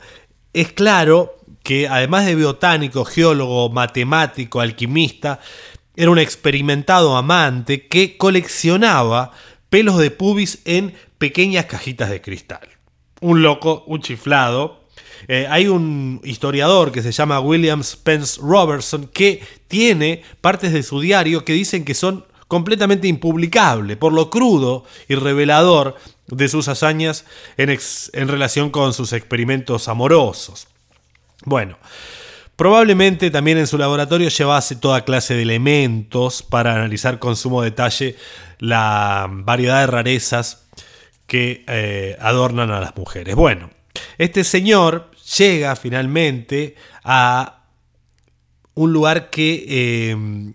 es 0.53 0.71
claro 0.71 1.37
que 1.63 1.87
además 1.87 2.25
de 2.25 2.35
botánico, 2.35 3.05
geólogo, 3.05 3.69
matemático, 3.69 4.61
alquimista, 4.61 5.39
era 5.95 6.11
un 6.11 6.19
experimentado 6.19 7.17
amante 7.17 7.87
que 7.87 8.17
coleccionaba 8.17 9.31
pelos 9.69 9.97
de 9.97 10.11
pubis 10.11 10.59
en 10.65 10.93
pequeñas 11.17 11.65
cajitas 11.65 12.09
de 12.09 12.21
cristal. 12.21 12.67
Un 13.19 13.41
loco, 13.41 13.83
un 13.87 14.01
chiflado. 14.01 14.87
Eh, 15.27 15.47
hay 15.49 15.67
un 15.67 16.21
historiador 16.23 16.91
que 16.91 17.01
se 17.01 17.11
llama 17.11 17.39
William 17.39 17.83
Spence 17.83 18.39
Robertson 18.41 19.09
que 19.11 19.41
tiene 19.67 20.21
partes 20.39 20.71
de 20.71 20.83
su 20.83 21.01
diario 21.01 21.43
que 21.43 21.53
dicen 21.53 21.83
que 21.83 21.95
son 21.95 22.25
completamente 22.47 23.07
impublicable 23.07 23.97
por 23.97 24.13
lo 24.13 24.29
crudo 24.29 24.85
y 25.07 25.15
revelador 25.15 25.95
de 26.27 26.47
sus 26.49 26.67
hazañas 26.67 27.25
en, 27.57 27.69
en 27.69 28.27
relación 28.27 28.69
con 28.69 28.93
sus 28.93 29.13
experimentos 29.13 29.87
amorosos. 29.87 30.67
Bueno, 31.45 31.77
Probablemente 32.57 33.29
también 33.29 33.59
en 33.59 33.67
su 33.67 33.77
laboratorio 33.77 34.29
llevase 34.29 34.75
toda 34.75 35.05
clase 35.05 35.35
de 35.35 35.43
elementos 35.43 36.41
para 36.41 36.73
analizar 36.73 37.19
con 37.19 37.35
sumo 37.35 37.61
detalle 37.61 38.15
la 38.57 39.27
variedad 39.29 39.81
de 39.81 39.85
rarezas 39.85 40.65
que 41.27 41.63
eh, 41.67 42.17
adornan 42.19 42.71
a 42.71 42.81
las 42.81 42.95
mujeres. 42.95 43.35
Bueno, 43.35 43.69
este 44.17 44.43
señor 44.43 45.11
llega 45.37 45.75
finalmente 45.75 46.73
a 47.03 47.65
un 48.73 48.91
lugar 48.91 49.29
que 49.29 49.65
eh, 49.67 50.53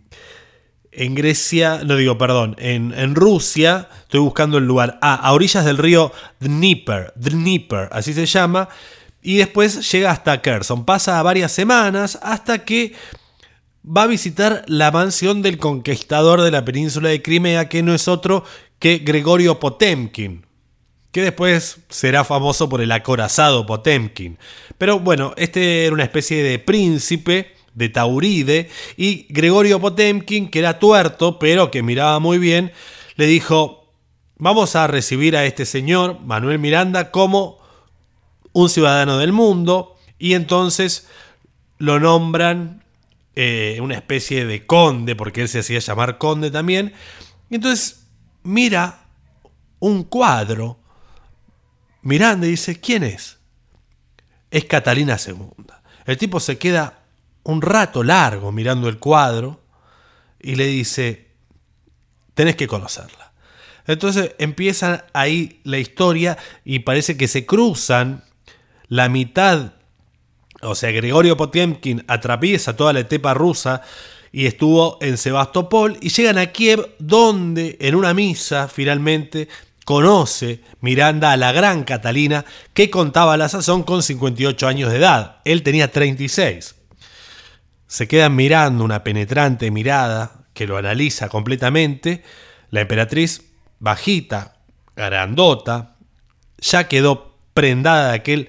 en 0.92 1.14
Grecia, 1.14 1.80
no 1.84 1.96
digo, 1.96 2.18
perdón, 2.18 2.54
en, 2.58 3.14
Rusia, 3.14 3.88
estoy 4.02 4.20
buscando 4.20 4.58
el 4.58 4.66
lugar, 4.66 4.98
ah, 5.00 5.14
a 5.14 5.32
orillas 5.32 5.64
del 5.64 5.78
río 5.78 6.12
Dnieper, 6.38 7.12
Dnieper, 7.16 7.88
así 7.92 8.12
se 8.12 8.26
llama, 8.26 8.68
y 9.22 9.36
después 9.38 9.90
llega 9.90 10.10
hasta 10.10 10.42
Kherson, 10.42 10.84
pasa 10.84 11.22
varias 11.22 11.52
semanas 11.52 12.18
hasta 12.22 12.64
que 12.64 12.92
va 13.84 14.02
a 14.02 14.06
visitar 14.06 14.64
la 14.66 14.90
mansión 14.90 15.42
del 15.42 15.58
conquistador 15.58 16.42
de 16.42 16.50
la 16.50 16.64
península 16.64 17.08
de 17.08 17.22
Crimea, 17.22 17.68
que 17.68 17.82
no 17.82 17.94
es 17.94 18.06
otro 18.06 18.44
que 18.78 18.98
Gregorio 18.98 19.58
Potemkin, 19.58 20.44
que 21.10 21.22
después 21.22 21.78
será 21.88 22.24
famoso 22.24 22.68
por 22.68 22.80
el 22.80 22.92
acorazado 22.92 23.64
Potemkin. 23.64 24.38
Pero 24.76 24.98
bueno, 24.98 25.34
este 25.36 25.86
era 25.86 25.94
una 25.94 26.04
especie 26.04 26.42
de 26.42 26.58
príncipe, 26.58 27.54
de 27.74 27.88
Tauride, 27.88 28.70
y 28.96 29.26
Gregorio 29.30 29.80
Potemkin, 29.80 30.48
que 30.48 30.58
era 30.58 30.78
tuerto, 30.78 31.38
pero 31.38 31.70
que 31.70 31.82
miraba 31.82 32.18
muy 32.18 32.38
bien, 32.38 32.72
le 33.16 33.26
dijo, 33.26 33.92
vamos 34.36 34.76
a 34.76 34.86
recibir 34.86 35.36
a 35.36 35.44
este 35.44 35.64
señor, 35.64 36.20
Manuel 36.20 36.58
Miranda, 36.58 37.10
como 37.10 37.58
un 38.52 38.68
ciudadano 38.68 39.18
del 39.18 39.32
mundo, 39.32 39.96
y 40.18 40.34
entonces 40.34 41.08
lo 41.78 41.98
nombran 41.98 42.84
eh, 43.34 43.78
una 43.80 43.94
especie 43.94 44.44
de 44.44 44.66
conde, 44.66 45.16
porque 45.16 45.42
él 45.42 45.48
se 45.48 45.60
hacía 45.60 45.78
llamar 45.78 46.18
conde 46.18 46.50
también, 46.50 46.92
y 47.50 47.56
entonces 47.56 48.06
mira 48.42 49.06
un 49.78 50.04
cuadro, 50.04 50.78
Miranda 52.02 52.46
y 52.46 52.50
dice, 52.50 52.80
¿quién 52.80 53.04
es? 53.04 53.38
Es 54.50 54.64
Catalina 54.64 55.16
II. 55.24 55.64
El 56.04 56.16
tipo 56.16 56.40
se 56.40 56.58
queda 56.58 57.01
un 57.44 57.62
rato 57.62 58.02
largo 58.02 58.52
mirando 58.52 58.88
el 58.88 58.98
cuadro 58.98 59.60
y 60.40 60.56
le 60.56 60.66
dice, 60.66 61.28
tenés 62.34 62.56
que 62.56 62.66
conocerla. 62.66 63.32
Entonces 63.86 64.34
empieza 64.38 65.06
ahí 65.12 65.60
la 65.64 65.78
historia 65.78 66.38
y 66.64 66.80
parece 66.80 67.16
que 67.16 67.28
se 67.28 67.46
cruzan 67.46 68.24
la 68.88 69.08
mitad, 69.08 69.72
o 70.60 70.74
sea, 70.74 70.90
Gregorio 70.90 71.36
Potemkin 71.36 72.04
atraviesa 72.06 72.76
toda 72.76 72.92
la 72.92 73.00
estepa 73.00 73.34
rusa 73.34 73.82
y 74.30 74.46
estuvo 74.46 74.98
en 75.00 75.18
Sebastopol 75.18 75.98
y 76.00 76.10
llegan 76.10 76.38
a 76.38 76.46
Kiev 76.46 76.94
donde 76.98 77.76
en 77.80 77.94
una 77.94 78.14
misa 78.14 78.68
finalmente 78.68 79.48
conoce 79.84 80.60
Miranda 80.80 81.32
a 81.32 81.36
la 81.36 81.50
gran 81.50 81.82
Catalina 81.82 82.44
que 82.72 82.88
contaba 82.88 83.36
la 83.36 83.48
sazón 83.48 83.82
con 83.82 84.02
58 84.02 84.68
años 84.68 84.90
de 84.90 84.98
edad. 84.98 85.40
Él 85.44 85.62
tenía 85.62 85.90
36 85.90 86.76
se 87.92 88.08
quedan 88.08 88.34
mirando 88.34 88.84
una 88.84 89.04
penetrante 89.04 89.70
mirada 89.70 90.46
que 90.54 90.66
lo 90.66 90.78
analiza 90.78 91.28
completamente. 91.28 92.22
La 92.70 92.80
emperatriz, 92.80 93.50
bajita, 93.80 94.54
grandota, 94.96 95.96
ya 96.56 96.88
quedó 96.88 97.36
prendada 97.52 98.08
de 98.08 98.14
aquel 98.14 98.48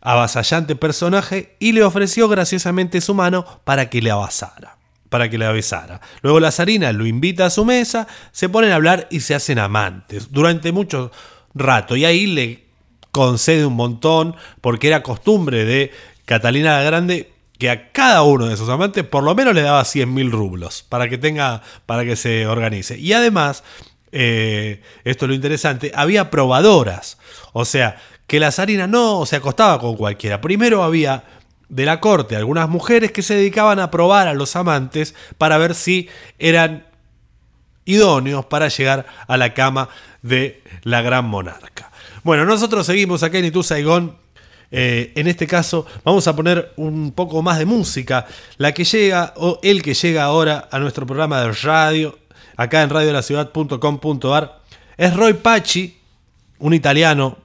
avasallante 0.00 0.74
personaje 0.74 1.54
y 1.58 1.72
le 1.72 1.84
ofreció 1.84 2.28
graciosamente 2.30 3.02
su 3.02 3.12
mano 3.12 3.44
para 3.64 3.90
que 3.90 4.00
le 4.00 4.10
abasara, 4.10 4.78
para 5.10 5.28
que 5.28 5.36
le 5.36 5.52
besara. 5.52 6.00
Luego 6.22 6.40
la 6.40 6.50
zarina 6.50 6.90
lo 6.92 7.04
invita 7.04 7.44
a 7.44 7.50
su 7.50 7.66
mesa, 7.66 8.08
se 8.32 8.48
ponen 8.48 8.72
a 8.72 8.76
hablar 8.76 9.06
y 9.10 9.20
se 9.20 9.34
hacen 9.34 9.58
amantes 9.58 10.32
durante 10.32 10.72
mucho 10.72 11.12
rato 11.54 11.94
y 11.94 12.06
ahí 12.06 12.26
le 12.26 12.64
concede 13.10 13.66
un 13.66 13.76
montón 13.76 14.34
porque 14.62 14.86
era 14.86 15.02
costumbre 15.02 15.66
de 15.66 15.92
Catalina 16.24 16.78
la 16.78 16.84
Grande 16.84 17.37
que 17.58 17.70
a 17.70 17.92
cada 17.92 18.22
uno 18.22 18.46
de 18.46 18.56
sus 18.56 18.68
amantes 18.68 19.04
por 19.04 19.24
lo 19.24 19.34
menos 19.34 19.54
le 19.54 19.62
daba 19.62 19.84
100 19.84 20.14
mil 20.14 20.30
rublos 20.30 20.84
para 20.88 21.08
que 21.08 21.18
tenga, 21.18 21.62
para 21.86 22.04
que 22.04 22.16
se 22.16 22.46
organice. 22.46 22.98
Y 22.98 23.12
además 23.12 23.64
eh, 24.12 24.80
esto 25.04 25.24
es 25.24 25.28
lo 25.28 25.34
interesante, 25.34 25.92
había 25.94 26.30
probadoras. 26.30 27.18
O 27.52 27.64
sea, 27.64 27.96
que 28.26 28.40
la 28.40 28.52
zarina 28.52 28.86
no 28.86 29.26
se 29.26 29.36
acostaba 29.36 29.78
con 29.80 29.96
cualquiera. 29.96 30.40
Primero 30.40 30.82
había 30.82 31.24
de 31.68 31.84
la 31.84 32.00
corte 32.00 32.36
algunas 32.36 32.68
mujeres 32.68 33.12
que 33.12 33.22
se 33.22 33.34
dedicaban 33.34 33.78
a 33.78 33.90
probar 33.90 34.28
a 34.28 34.34
los 34.34 34.56
amantes 34.56 35.14
para 35.36 35.58
ver 35.58 35.74
si 35.74 36.08
eran 36.38 36.86
idóneos 37.84 38.46
para 38.46 38.68
llegar 38.68 39.06
a 39.26 39.36
la 39.36 39.54
cama 39.54 39.88
de 40.22 40.62
la 40.82 41.02
gran 41.02 41.24
monarca. 41.26 41.90
Bueno, 42.22 42.44
nosotros 42.44 42.86
seguimos 42.86 43.22
acá 43.22 43.38
en 43.38 43.46
Itu 43.46 43.62
Saigón. 43.62 44.16
Eh, 44.70 45.12
en 45.16 45.28
este 45.28 45.46
caso 45.46 45.86
vamos 46.04 46.28
a 46.28 46.36
poner 46.36 46.72
un 46.76 47.12
poco 47.12 47.42
más 47.42 47.58
de 47.58 47.64
música, 47.64 48.26
la 48.58 48.72
que 48.72 48.84
llega 48.84 49.32
o 49.36 49.58
el 49.62 49.82
que 49.82 49.94
llega 49.94 50.24
ahora 50.24 50.68
a 50.70 50.78
nuestro 50.78 51.06
programa 51.06 51.40
de 51.40 51.52
radio, 51.52 52.18
acá 52.56 52.82
en 52.82 52.90
radiolaciudad.com.ar, 52.90 54.60
es 54.96 55.16
Roy 55.16 55.34
Pachi, 55.34 55.98
un 56.58 56.74
italiano 56.74 57.38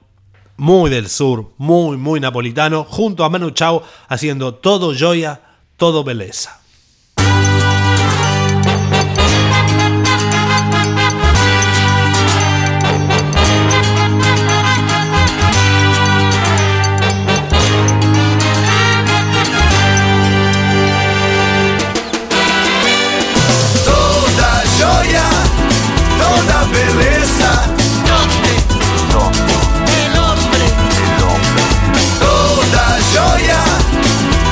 muy 0.56 0.90
del 0.90 1.08
sur, 1.08 1.52
muy, 1.56 1.96
muy 1.96 2.20
napolitano, 2.20 2.84
junto 2.84 3.24
a 3.24 3.30
Manu 3.30 3.50
Chao 3.50 3.82
haciendo 4.08 4.54
todo 4.54 4.92
joya, 4.98 5.40
todo 5.76 6.04
belleza. 6.04 6.63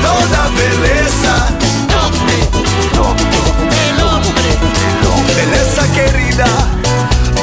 Toda 0.03 0.41
beleza. 0.59 1.33
El 2.91 4.01
hombre, 4.03 4.49
Beleza 5.35 5.83
querida, 5.93 6.45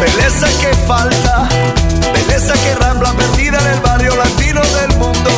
belleza 0.00 0.46
que 0.60 0.70
falta, 0.86 1.48
belleza 2.14 2.54
que 2.54 2.74
rambla 2.76 3.12
perdida 3.12 3.58
en 3.60 3.66
el 3.66 3.80
barrio 3.80 4.14
latino 4.16 4.60
del 4.78 4.96
mundo. 4.98 5.30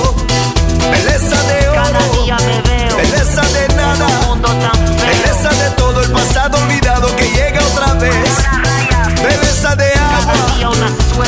Belleza 0.91 1.37
de 1.51 1.69
oro, 1.69 2.27
belleza 2.97 3.43
de 3.57 3.69
nada, 3.75 4.07
belleza 5.07 5.51
de 5.63 5.71
todo 5.77 6.01
el 6.03 6.11
pasado 6.11 6.59
olvidado 6.63 7.15
que 7.17 7.29
llega 7.31 7.61
otra 7.73 7.95
vez. 7.95 8.13
Belleza 9.23 9.75
de 9.77 9.93
agua, 9.95 10.87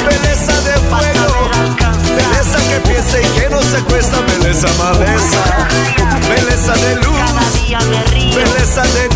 belleza 0.09 0.61
de 0.69 0.75
fuego, 0.91 1.51
belleza 2.17 2.59
que 2.69 2.79
piensa 2.89 3.21
y 3.21 3.27
que 3.39 3.49
no 3.51 3.63
se 3.63 3.79
cuesta, 3.85 4.17
belleza 4.21 4.69
maleza, 4.79 5.04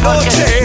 noche, 0.02 0.57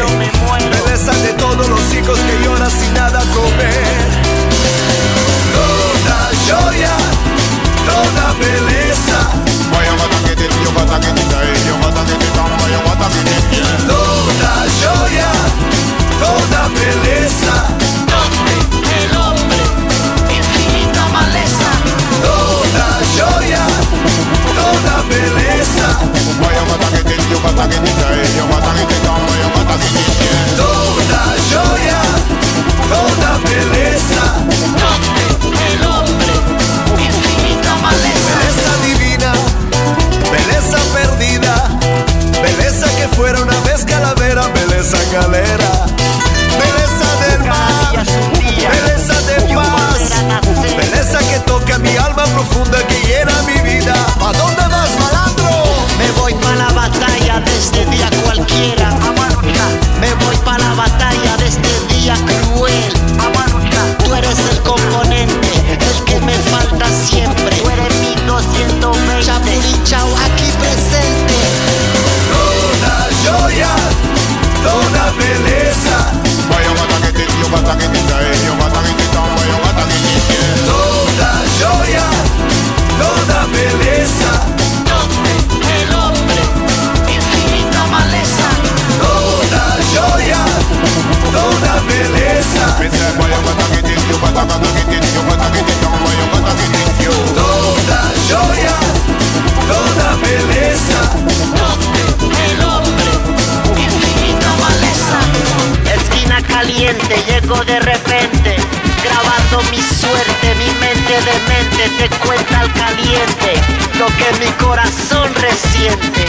de 107.65 107.79
repente. 107.79 108.57
Grabando 109.03 109.61
mi 109.71 109.81
suerte, 109.81 110.55
mi 110.55 110.69
mente 110.79 111.13
de 111.13 111.35
mente 111.47 111.89
te 111.97 112.09
cuenta 112.25 112.59
al 112.61 112.71
caliente 112.73 113.53
lo 113.99 114.07
que 114.07 114.45
mi 114.45 114.51
corazón 114.53 115.33
resiente. 115.35 116.25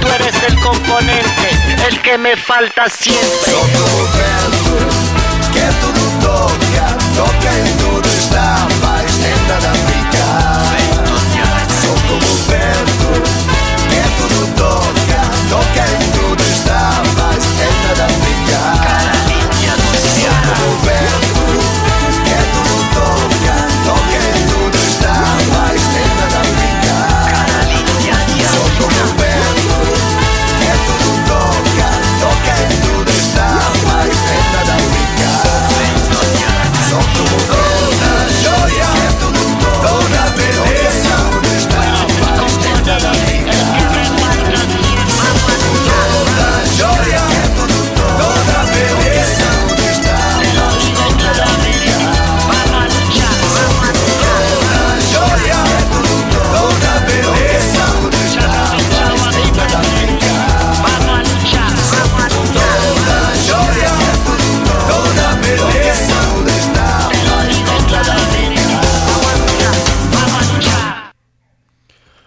Tú 0.00 0.08
eres 0.08 0.34
el 0.48 0.60
componente, 0.60 1.48
el 1.88 2.00
que 2.02 2.18
me 2.18 2.36
falta 2.36 2.88
siempre. 2.88 3.52
Che 5.54 5.66
tudo 5.80 6.04
tocca, 6.20 6.86
tocca 7.14 7.50
e 7.56 7.72
tudo 7.78 8.08
está, 8.08 8.66
vai 8.82 9.06
stenda 9.08 9.60
da 9.60 9.72
ficar. 9.72 10.74
Sotto 11.80 12.14
o 12.14 12.34
vento 12.48 13.08
che 13.88 14.02
tudo 14.18 14.40
tocca, 14.56 15.20
tocca 15.48 15.84
e 15.84 16.10
tudo 16.10 16.33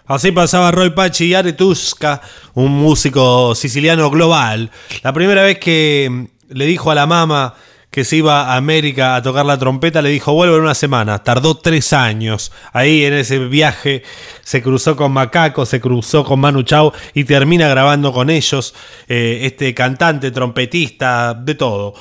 Así 0.08 0.32
pasaba 0.32 0.70
Roy 0.70 0.90
Pachi 0.90 1.26
y 1.26 1.34
Aretusca, 1.34 2.22
un 2.54 2.72
músico 2.72 3.54
siciliano 3.54 4.10
global. 4.10 4.70
La 5.02 5.12
primera 5.12 5.42
vez 5.42 5.58
que, 5.58 6.28
le 6.48 6.64
dijo 6.64 6.90
a 6.90 6.94
la 6.94 7.06
mamá 7.06 7.54
que 7.90 8.04
se 8.04 8.16
iba 8.16 8.44
a 8.44 8.56
América 8.56 9.16
a 9.16 9.22
tocar 9.22 9.44
la 9.44 9.58
trompeta, 9.58 10.00
le 10.00 10.08
dijo, 10.08 10.32
vuelvo 10.32 10.56
en 10.56 10.62
una 10.62 10.74
semana. 10.74 11.22
Tardó 11.22 11.56
tres 11.56 11.92
años. 11.92 12.52
Ahí 12.72 13.04
en 13.04 13.12
ese 13.12 13.38
viaje 13.38 14.02
se 14.42 14.62
cruzó 14.62 14.96
con 14.96 15.12
Macaco, 15.12 15.66
se 15.66 15.78
cruzó 15.78 16.24
con 16.24 16.40
Manu 16.40 16.62
Chao 16.62 16.94
y 17.12 17.24
termina 17.24 17.68
grabando 17.68 18.10
con 18.10 18.30
ellos, 18.30 18.74
eh, 19.08 19.40
este 19.42 19.74
cantante, 19.74 20.30
trompetista, 20.30 21.34
de 21.34 21.54
todo. 21.54 21.92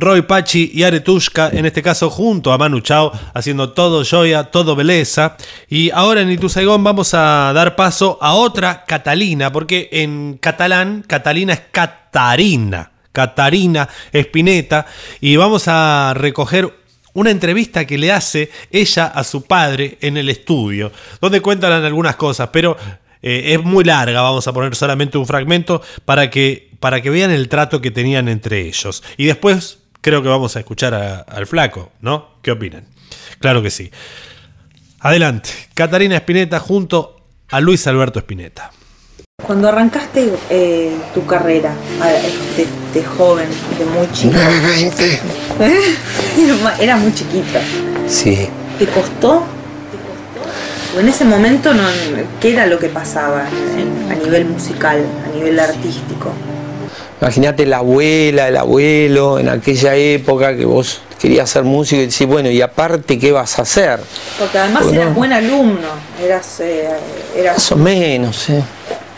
Roy 0.00 0.22
Pachi 0.22 0.70
y 0.72 0.82
Aretushka, 0.82 1.50
en 1.52 1.66
este 1.66 1.82
caso 1.82 2.08
junto 2.08 2.54
a 2.54 2.58
Manu 2.58 2.80
Chao, 2.80 3.12
haciendo 3.34 3.72
todo 3.72 4.02
joya, 4.02 4.44
todo 4.44 4.74
belleza. 4.74 5.36
Y 5.68 5.90
ahora 5.90 6.22
en 6.22 6.30
Ituzaigón 6.30 6.82
vamos 6.82 7.12
a 7.12 7.52
dar 7.54 7.76
paso 7.76 8.16
a 8.22 8.32
otra 8.32 8.86
Catalina, 8.86 9.52
porque 9.52 9.90
en 9.92 10.38
catalán, 10.40 11.04
Catalina 11.06 11.52
es 11.52 11.62
Catarina. 11.70 12.92
Catarina 13.12 13.88
Espineta. 14.10 14.86
Y 15.20 15.36
vamos 15.36 15.64
a 15.66 16.14
recoger 16.16 16.72
una 17.12 17.30
entrevista 17.30 17.84
que 17.84 17.98
le 17.98 18.10
hace 18.10 18.50
ella 18.70 19.06
a 19.06 19.22
su 19.22 19.42
padre 19.42 19.98
en 20.00 20.16
el 20.16 20.30
estudio, 20.30 20.92
donde 21.20 21.42
cuentan 21.42 21.72
algunas 21.72 22.16
cosas, 22.16 22.48
pero 22.50 22.78
eh, 23.20 23.52
es 23.54 23.62
muy 23.62 23.84
larga, 23.84 24.22
vamos 24.22 24.48
a 24.48 24.52
poner 24.54 24.74
solamente 24.74 25.18
un 25.18 25.26
fragmento 25.26 25.82
para 26.06 26.30
que, 26.30 26.70
para 26.80 27.02
que 27.02 27.10
vean 27.10 27.32
el 27.32 27.50
trato 27.50 27.82
que 27.82 27.90
tenían 27.90 28.28
entre 28.28 28.62
ellos. 28.62 29.02
Y 29.18 29.26
después 29.26 29.79
creo 30.00 30.22
que 30.22 30.28
vamos 30.28 30.56
a 30.56 30.60
escuchar 30.60 30.94
a- 30.94 31.20
al 31.20 31.46
flaco, 31.46 31.90
¿no? 32.00 32.30
¿Qué 32.42 32.50
opinan? 32.50 32.84
Claro 33.38 33.62
que 33.62 33.70
sí. 33.70 33.90
Adelante, 35.00 35.50
Catarina 35.74 36.16
Espineta 36.16 36.58
junto 36.60 37.16
a 37.50 37.60
Luis 37.60 37.86
Alberto 37.86 38.18
Espineta. 38.18 38.70
Cuando 39.46 39.68
arrancaste 39.68 40.34
eh, 40.50 40.94
tu 41.14 41.24
carrera 41.26 41.72
de, 42.56 42.66
de 43.00 43.06
joven, 43.06 43.48
de 43.78 43.84
muy 43.86 44.10
chico, 44.12 44.34
era 45.58 46.54
ma- 46.62 46.76
era 46.78 46.96
muy 46.96 47.14
chiquita, 47.14 47.60
Sí. 48.06 48.48
¿te 48.78 48.86
costó? 48.86 49.44
¿O 50.96 51.00
en 51.00 51.08
ese 51.08 51.24
momento 51.24 51.72
no, 51.72 51.84
qué 52.40 52.52
era 52.52 52.66
lo 52.66 52.78
que 52.78 52.88
pasaba 52.88 53.46
en- 53.78 54.10
a 54.12 54.14
nivel 54.16 54.44
musical, 54.44 55.02
a 55.24 55.28
nivel 55.34 55.58
artístico? 55.58 56.32
Imagínate 57.20 57.66
la 57.66 57.78
abuela, 57.78 58.48
el 58.48 58.56
abuelo, 58.56 59.38
en 59.38 59.48
aquella 59.50 59.94
época 59.94 60.56
que 60.56 60.64
vos 60.64 61.02
querías 61.20 61.50
ser 61.50 61.64
músico 61.64 62.00
y 62.00 62.06
decís, 62.06 62.26
bueno, 62.26 62.48
y 62.50 62.62
aparte, 62.62 63.18
¿qué 63.18 63.30
vas 63.30 63.58
a 63.58 63.62
hacer? 63.62 64.00
Porque 64.38 64.56
además 64.58 64.86
eras 64.90 65.14
buen 65.14 65.32
alumno, 65.32 65.88
eras, 66.22 66.60
eh, 66.60 66.88
eras 67.36 67.56
Más 67.56 67.72
o 67.72 67.76
menos, 67.76 68.48
¿eh? 68.48 68.62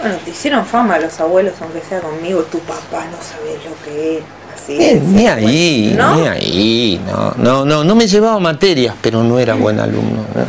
bueno, 0.01 0.17
te 0.25 0.31
hicieron 0.33 0.67
fama 0.67 0.99
los 0.99 1.21
abuelos, 1.21 1.55
aunque 1.61 1.81
sea 1.89 2.01
conmigo, 2.01 2.41
tu 2.51 2.59
papá 2.61 3.05
no 3.09 3.19
sabés 3.23 3.65
lo 3.65 3.85
que 3.85 4.19
es. 4.19 4.25
Así 4.53 4.77
Eh, 4.83 5.01
ni 5.05 5.27
ahí, 5.29 5.95
¿no? 5.97 6.17
ni 6.17 6.27
ahí, 6.27 7.01
no, 7.07 7.35
no, 7.37 7.65
no, 7.65 7.85
no 7.85 7.95
me 7.95 8.07
llevaba 8.09 8.39
materias, 8.41 8.95
pero 9.01 9.23
no 9.23 9.39
era 9.39 9.55
buen 9.55 9.79
alumno, 9.79 10.25
¿no? 10.35 10.45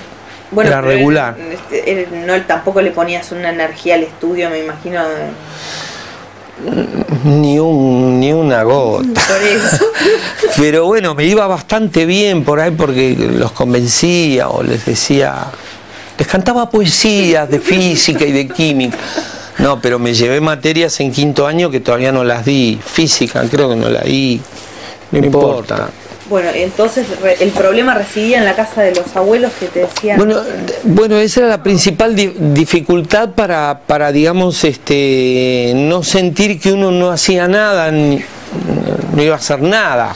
Bueno, 0.51 0.69
era 0.71 0.81
regular. 0.81 1.35
él- 1.39 1.53
este, 1.53 1.91
él 1.91 2.07
no, 2.25 2.39
tampoco 2.43 2.81
le 2.81 2.91
ponías 2.91 3.31
una 3.31 3.49
energía 3.51 3.93
al 3.95 4.03
estudio, 4.03 4.49
me 4.49 4.59
imagino. 4.59 5.03
de- 5.07 5.29
Ni 7.25 7.57
un, 7.59 8.19
ni 8.19 8.31
una 8.31 8.63
gota. 8.63 9.07
Por 9.27 9.41
eso. 9.41 9.85
Pero 10.57 10.85
bueno, 10.85 11.15
me 11.15 11.25
iba 11.25 11.47
bastante 11.47 12.05
bien 12.05 12.43
por 12.43 12.59
ahí 12.59 12.71
porque 12.71 13.15
los 13.15 13.51
convencía 13.51 14.49
o 14.49 14.63
les 14.63 14.85
decía, 14.85 15.35
les 16.17 16.27
cantaba 16.27 16.69
poesías 16.69 17.49
de 17.49 17.59
física 17.59 18.25
y 18.25 18.31
de 18.31 18.47
química. 18.47 18.97
No, 19.59 19.79
pero 19.79 19.99
me 19.99 20.13
llevé 20.13 20.41
materias 20.41 20.99
en 20.99 21.11
quinto 21.11 21.45
año 21.45 21.69
que 21.69 21.79
todavía 21.79 22.11
no 22.11 22.23
las 22.23 22.45
di. 22.45 22.79
Física 22.83 23.43
creo 23.49 23.69
que 23.69 23.75
no 23.75 23.89
la 23.89 24.01
di. 24.01 24.41
No 25.11 25.19
importa. 25.19 25.89
Bueno, 26.34 26.49
entonces 26.55 27.05
re- 27.21 27.38
el 27.41 27.51
problema 27.51 27.93
residía 27.93 28.39
en 28.39 28.45
la 28.45 28.55
casa 28.55 28.81
de 28.81 28.95
los 28.95 29.15
abuelos 29.15 29.51
que 29.59 29.67
te 29.67 29.81
decían. 29.81 30.17
Bueno, 30.17 30.41
bueno, 30.81 31.17
esa 31.17 31.41
era 31.41 31.49
la 31.49 31.61
principal 31.61 32.15
di- 32.15 32.34
dificultad 32.39 33.29
para, 33.36 33.81
para, 33.86 34.11
digamos, 34.11 34.63
este, 34.63 35.73
no 35.75 36.01
sentir 36.01 36.59
que 36.59 36.71
uno 36.73 36.89
no 36.89 37.11
hacía 37.11 37.47
nada, 37.47 37.91
ni- 37.91 38.23
no 39.15 39.21
iba 39.21 39.36
a 39.36 39.38
hacer 39.38 39.61
nada. 39.61 40.15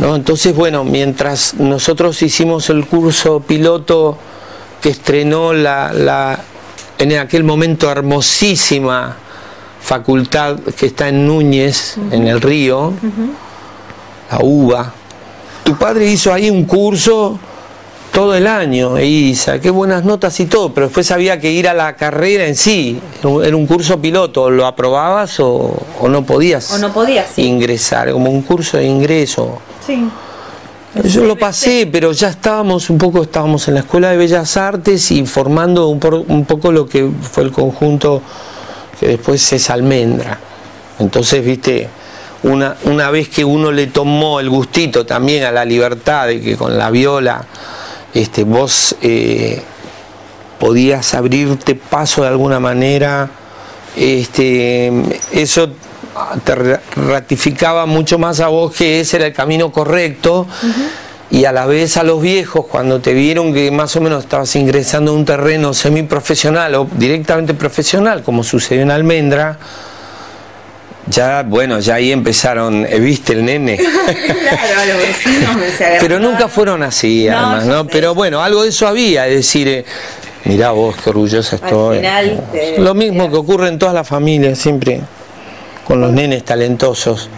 ¿no? 0.00 0.16
Entonces, 0.16 0.56
bueno, 0.56 0.82
mientras 0.82 1.54
nosotros 1.54 2.20
hicimos 2.22 2.68
el 2.68 2.84
curso 2.84 3.38
piloto 3.38 4.18
que 4.82 4.88
estrenó 4.88 5.52
la, 5.52 5.92
la 5.92 6.40
en 6.98 7.16
aquel 7.16 7.44
momento 7.44 7.88
hermosísima 7.92 9.18
facultad 9.80 10.58
que 10.76 10.86
está 10.86 11.08
en 11.10 11.28
Núñez, 11.28 11.96
en 12.10 12.26
el 12.26 12.40
río, 12.40 12.92
la 14.30 14.38
UBA. 14.42 14.92
Tu 15.64 15.76
padre 15.76 16.06
hizo 16.06 16.32
ahí 16.32 16.48
un 16.50 16.64
curso 16.64 17.38
todo 18.12 18.34
el 18.34 18.46
año 18.46 18.98
y 19.00 19.34
saqué 19.34 19.68
buenas 19.70 20.04
notas 20.04 20.38
y 20.40 20.46
todo, 20.46 20.72
pero 20.72 20.86
después 20.86 21.10
había 21.10 21.38
que 21.38 21.50
ir 21.52 21.68
a 21.68 21.74
la 21.74 21.96
carrera 21.96 22.46
en 22.46 22.56
sí. 22.56 22.98
Era 23.44 23.56
un 23.56 23.66
curso 23.66 24.00
piloto, 24.00 24.48
lo 24.48 24.64
aprobabas 24.66 25.38
o, 25.40 25.76
o 26.00 26.08
no 26.08 26.24
podías 26.24 26.72
o 26.72 26.78
no 26.78 26.92
podías, 26.92 27.26
sí. 27.34 27.42
ingresar, 27.42 28.10
como 28.12 28.30
un 28.30 28.42
curso 28.42 28.78
de 28.78 28.86
ingreso. 28.86 29.58
Sí. 29.86 30.08
Yo 31.04 31.24
lo 31.24 31.36
pasé, 31.36 31.86
pero 31.92 32.12
ya 32.12 32.28
estábamos 32.28 32.88
un 32.88 32.96
poco, 32.96 33.22
estábamos 33.22 33.68
en 33.68 33.74
la 33.74 33.80
Escuela 33.80 34.10
de 34.12 34.16
Bellas 34.16 34.56
Artes 34.56 35.10
y 35.10 35.26
formando 35.26 35.88
un, 35.88 36.00
por- 36.00 36.14
un 36.14 36.46
poco 36.46 36.72
lo 36.72 36.86
que 36.88 37.10
fue 37.20 37.42
el 37.44 37.52
conjunto 37.52 38.22
que 38.98 39.08
después 39.08 39.52
es 39.52 39.68
Almendra. 39.68 40.38
Entonces, 40.98 41.44
viste, 41.44 41.86
una, 42.46 42.76
una 42.84 43.10
vez 43.10 43.28
que 43.28 43.44
uno 43.44 43.70
le 43.72 43.88
tomó 43.88 44.40
el 44.40 44.48
gustito 44.48 45.04
también 45.04 45.44
a 45.44 45.52
la 45.52 45.64
libertad 45.64 46.26
de 46.28 46.40
que 46.40 46.56
con 46.56 46.76
la 46.78 46.90
viola 46.90 47.44
este, 48.14 48.44
vos 48.44 48.96
eh, 49.02 49.62
podías 50.58 51.14
abrirte 51.14 51.74
paso 51.74 52.22
de 52.22 52.28
alguna 52.28 52.58
manera, 52.60 53.28
este, 53.96 54.90
eso 55.32 55.68
te 56.44 56.54
ra- 56.54 56.80
ratificaba 56.94 57.84
mucho 57.86 58.18
más 58.18 58.40
a 58.40 58.48
vos 58.48 58.72
que 58.74 59.00
ese 59.00 59.16
era 59.18 59.26
el 59.26 59.32
camino 59.32 59.70
correcto. 59.70 60.46
Y 61.28 61.44
a 61.44 61.50
la 61.52 61.66
vez 61.66 61.96
a 61.96 62.04
los 62.04 62.22
viejos 62.22 62.66
cuando 62.66 63.00
te 63.00 63.12
vieron 63.12 63.52
que 63.52 63.72
más 63.72 63.96
o 63.96 64.00
menos 64.00 64.22
estabas 64.22 64.54
ingresando 64.54 65.10
en 65.12 65.18
un 65.18 65.24
terreno 65.24 65.74
semiprofesional 65.74 66.72
o 66.76 66.88
directamente 66.96 67.52
profesional 67.52 68.22
como 68.22 68.44
sucedió 68.44 68.82
en 68.82 68.92
Almendra 68.92 69.58
ya 71.08 71.42
bueno 71.44 71.78
ya 71.80 71.94
ahí 71.94 72.10
empezaron 72.12 72.84
eh, 72.88 72.98
viste 72.98 73.32
el 73.34 73.44
nene 73.44 73.76
claro, 73.76 74.92
los 74.92 74.98
vecinos 75.06 75.56
me 75.56 75.70
se 75.70 75.98
pero 76.00 76.18
nunca 76.18 76.48
fueron 76.48 76.82
así 76.82 77.26
No, 77.30 77.38
además 77.38 77.64
no 77.66 77.86
pero 77.86 78.14
bueno 78.14 78.42
algo 78.42 78.62
de 78.64 78.70
eso 78.70 78.86
había 78.88 79.26
es 79.28 79.36
decir 79.36 79.68
eh, 79.68 79.84
mirá 80.44 80.70
vos 80.72 80.96
qué 81.02 81.10
orgullosa 81.10 81.56
estoy. 81.56 81.98
final 81.98 82.44
te- 82.52 82.78
lo 82.78 82.94
mismo 82.94 83.30
que 83.30 83.36
ocurre 83.36 83.68
en 83.68 83.78
todas 83.78 83.94
las 83.94 84.06
familias 84.08 84.58
siempre 84.58 85.00
con 85.86 86.00
los 86.00 86.12
nenes 86.12 86.44
talentosos 86.44 87.28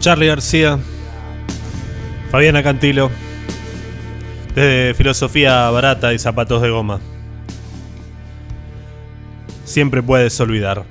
Charlie 0.00 0.28
García, 0.28 0.78
Fabiana 2.30 2.62
Cantilo, 2.62 3.10
desde 4.54 4.94
Filosofía 4.94 5.68
Barata 5.68 6.14
y 6.14 6.18
Zapatos 6.18 6.62
de 6.62 6.70
Goma. 6.70 7.00
Siempre 9.64 10.02
puedes 10.02 10.40
olvidar. 10.40 10.84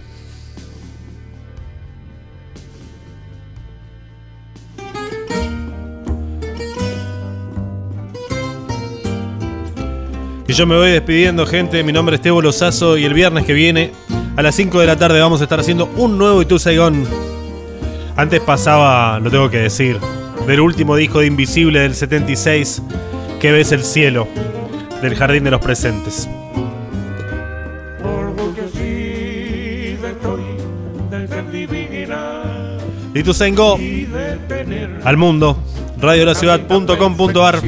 Y 10.47 10.53
yo 10.53 10.67
me 10.67 10.77
voy 10.77 10.91
despidiendo, 10.91 11.47
gente. 11.47 11.83
Mi 11.83 11.91
nombre 11.91 12.15
es 12.15 12.21
Tebo 12.21 12.43
Lozazo 12.43 12.95
y 12.95 13.05
el 13.05 13.15
viernes 13.15 13.45
que 13.45 13.53
viene, 13.53 13.91
a 14.35 14.43
las 14.43 14.53
5 14.53 14.79
de 14.79 14.85
la 14.85 14.95
tarde, 14.95 15.19
vamos 15.19 15.41
a 15.41 15.43
estar 15.45 15.59
haciendo 15.59 15.85
un 15.97 16.17
nuevo 16.19 16.43
Itu 16.43 16.59
Saigón. 16.59 17.28
Antes 18.19 18.41
pasaba, 18.41 19.17
lo 19.21 19.31
tengo 19.31 19.49
que 19.49 19.59
decir, 19.59 19.97
del 20.45 20.59
último 20.59 20.97
disco 20.97 21.21
de 21.21 21.27
Invisible 21.27 21.79
del 21.79 21.95
76, 21.95 22.81
que 23.39 23.53
ves 23.53 23.71
el 23.71 23.81
cielo, 23.81 24.27
del 25.01 25.15
Jardín 25.15 25.45
de 25.45 25.51
los 25.51 25.61
Presentes. 25.61 26.27
Sengo 33.31 33.79
al 35.05 35.15
mundo, 35.15 35.57
radiolaciudad.com.ar. 36.01 37.61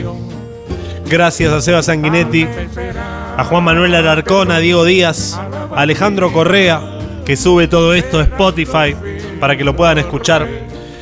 Gracias 1.09 1.53
a 1.53 1.61
Seba 1.61 1.81
Sanguinetti, 1.81 2.45
a 3.37 3.45
Juan 3.45 3.63
Manuel 3.63 3.95
Alarcón, 3.95 4.51
a 4.51 4.59
Diego 4.59 4.83
Díaz, 4.83 5.39
a 5.73 5.79
Alejandro 5.79 6.33
Correa, 6.33 6.81
que 7.23 7.37
sube 7.37 7.69
todo 7.69 7.93
esto 7.93 8.19
a 8.19 8.23
Spotify 8.23 8.93
para 9.41 9.57
que 9.57 9.65
lo 9.65 9.75
puedan 9.75 9.97
escuchar 9.97 10.47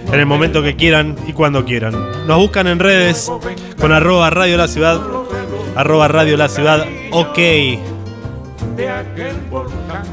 en 0.08 0.20
el 0.20 0.26
momento 0.26 0.64
que 0.64 0.76
quieran 0.76 1.16
y 1.28 1.34
cuando 1.34 1.66
quieran. 1.66 1.94
Nos 2.26 2.38
buscan 2.38 2.66
en 2.66 2.80
redes 2.80 3.32
con 3.80 3.92
arroba 3.92 4.32
Radio 4.32 4.58
La 4.58 4.68
Ciudad, 4.68 5.00
arroba 5.76 6.08
Radio 6.08 6.38
La 6.38 6.50
Ciudad, 6.50 6.88
ok. 7.12 7.40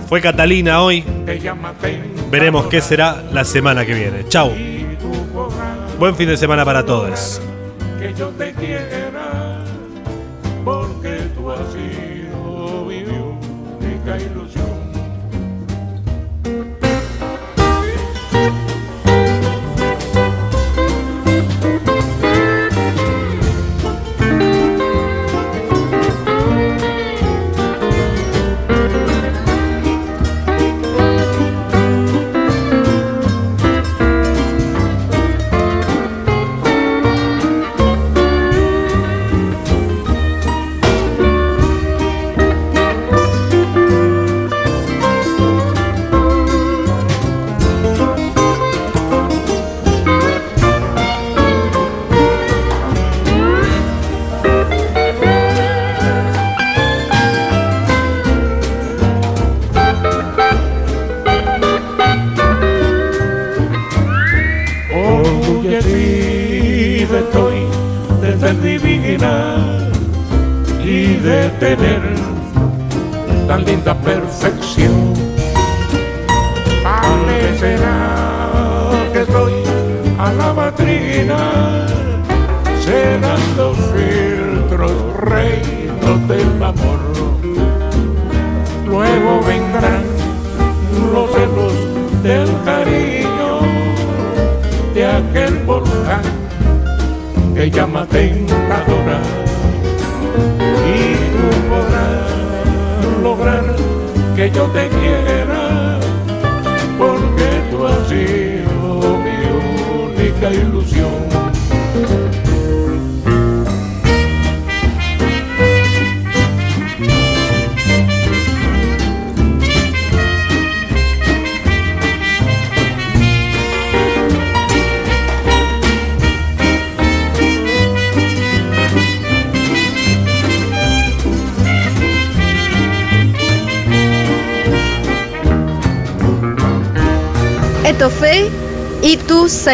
Fue 0.08 0.20
Catalina 0.20 0.82
hoy. 0.82 1.04
Veremos 2.30 2.66
qué 2.66 2.80
será 2.80 3.22
la 3.32 3.44
semana 3.44 3.86
que 3.86 3.94
viene. 3.94 4.28
Chau. 4.28 4.52
Buen 5.98 6.14
fin 6.16 6.28
de 6.28 6.36
semana 6.36 6.64
para 6.64 6.84
todos. 6.84 7.40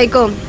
Esto 0.02 0.41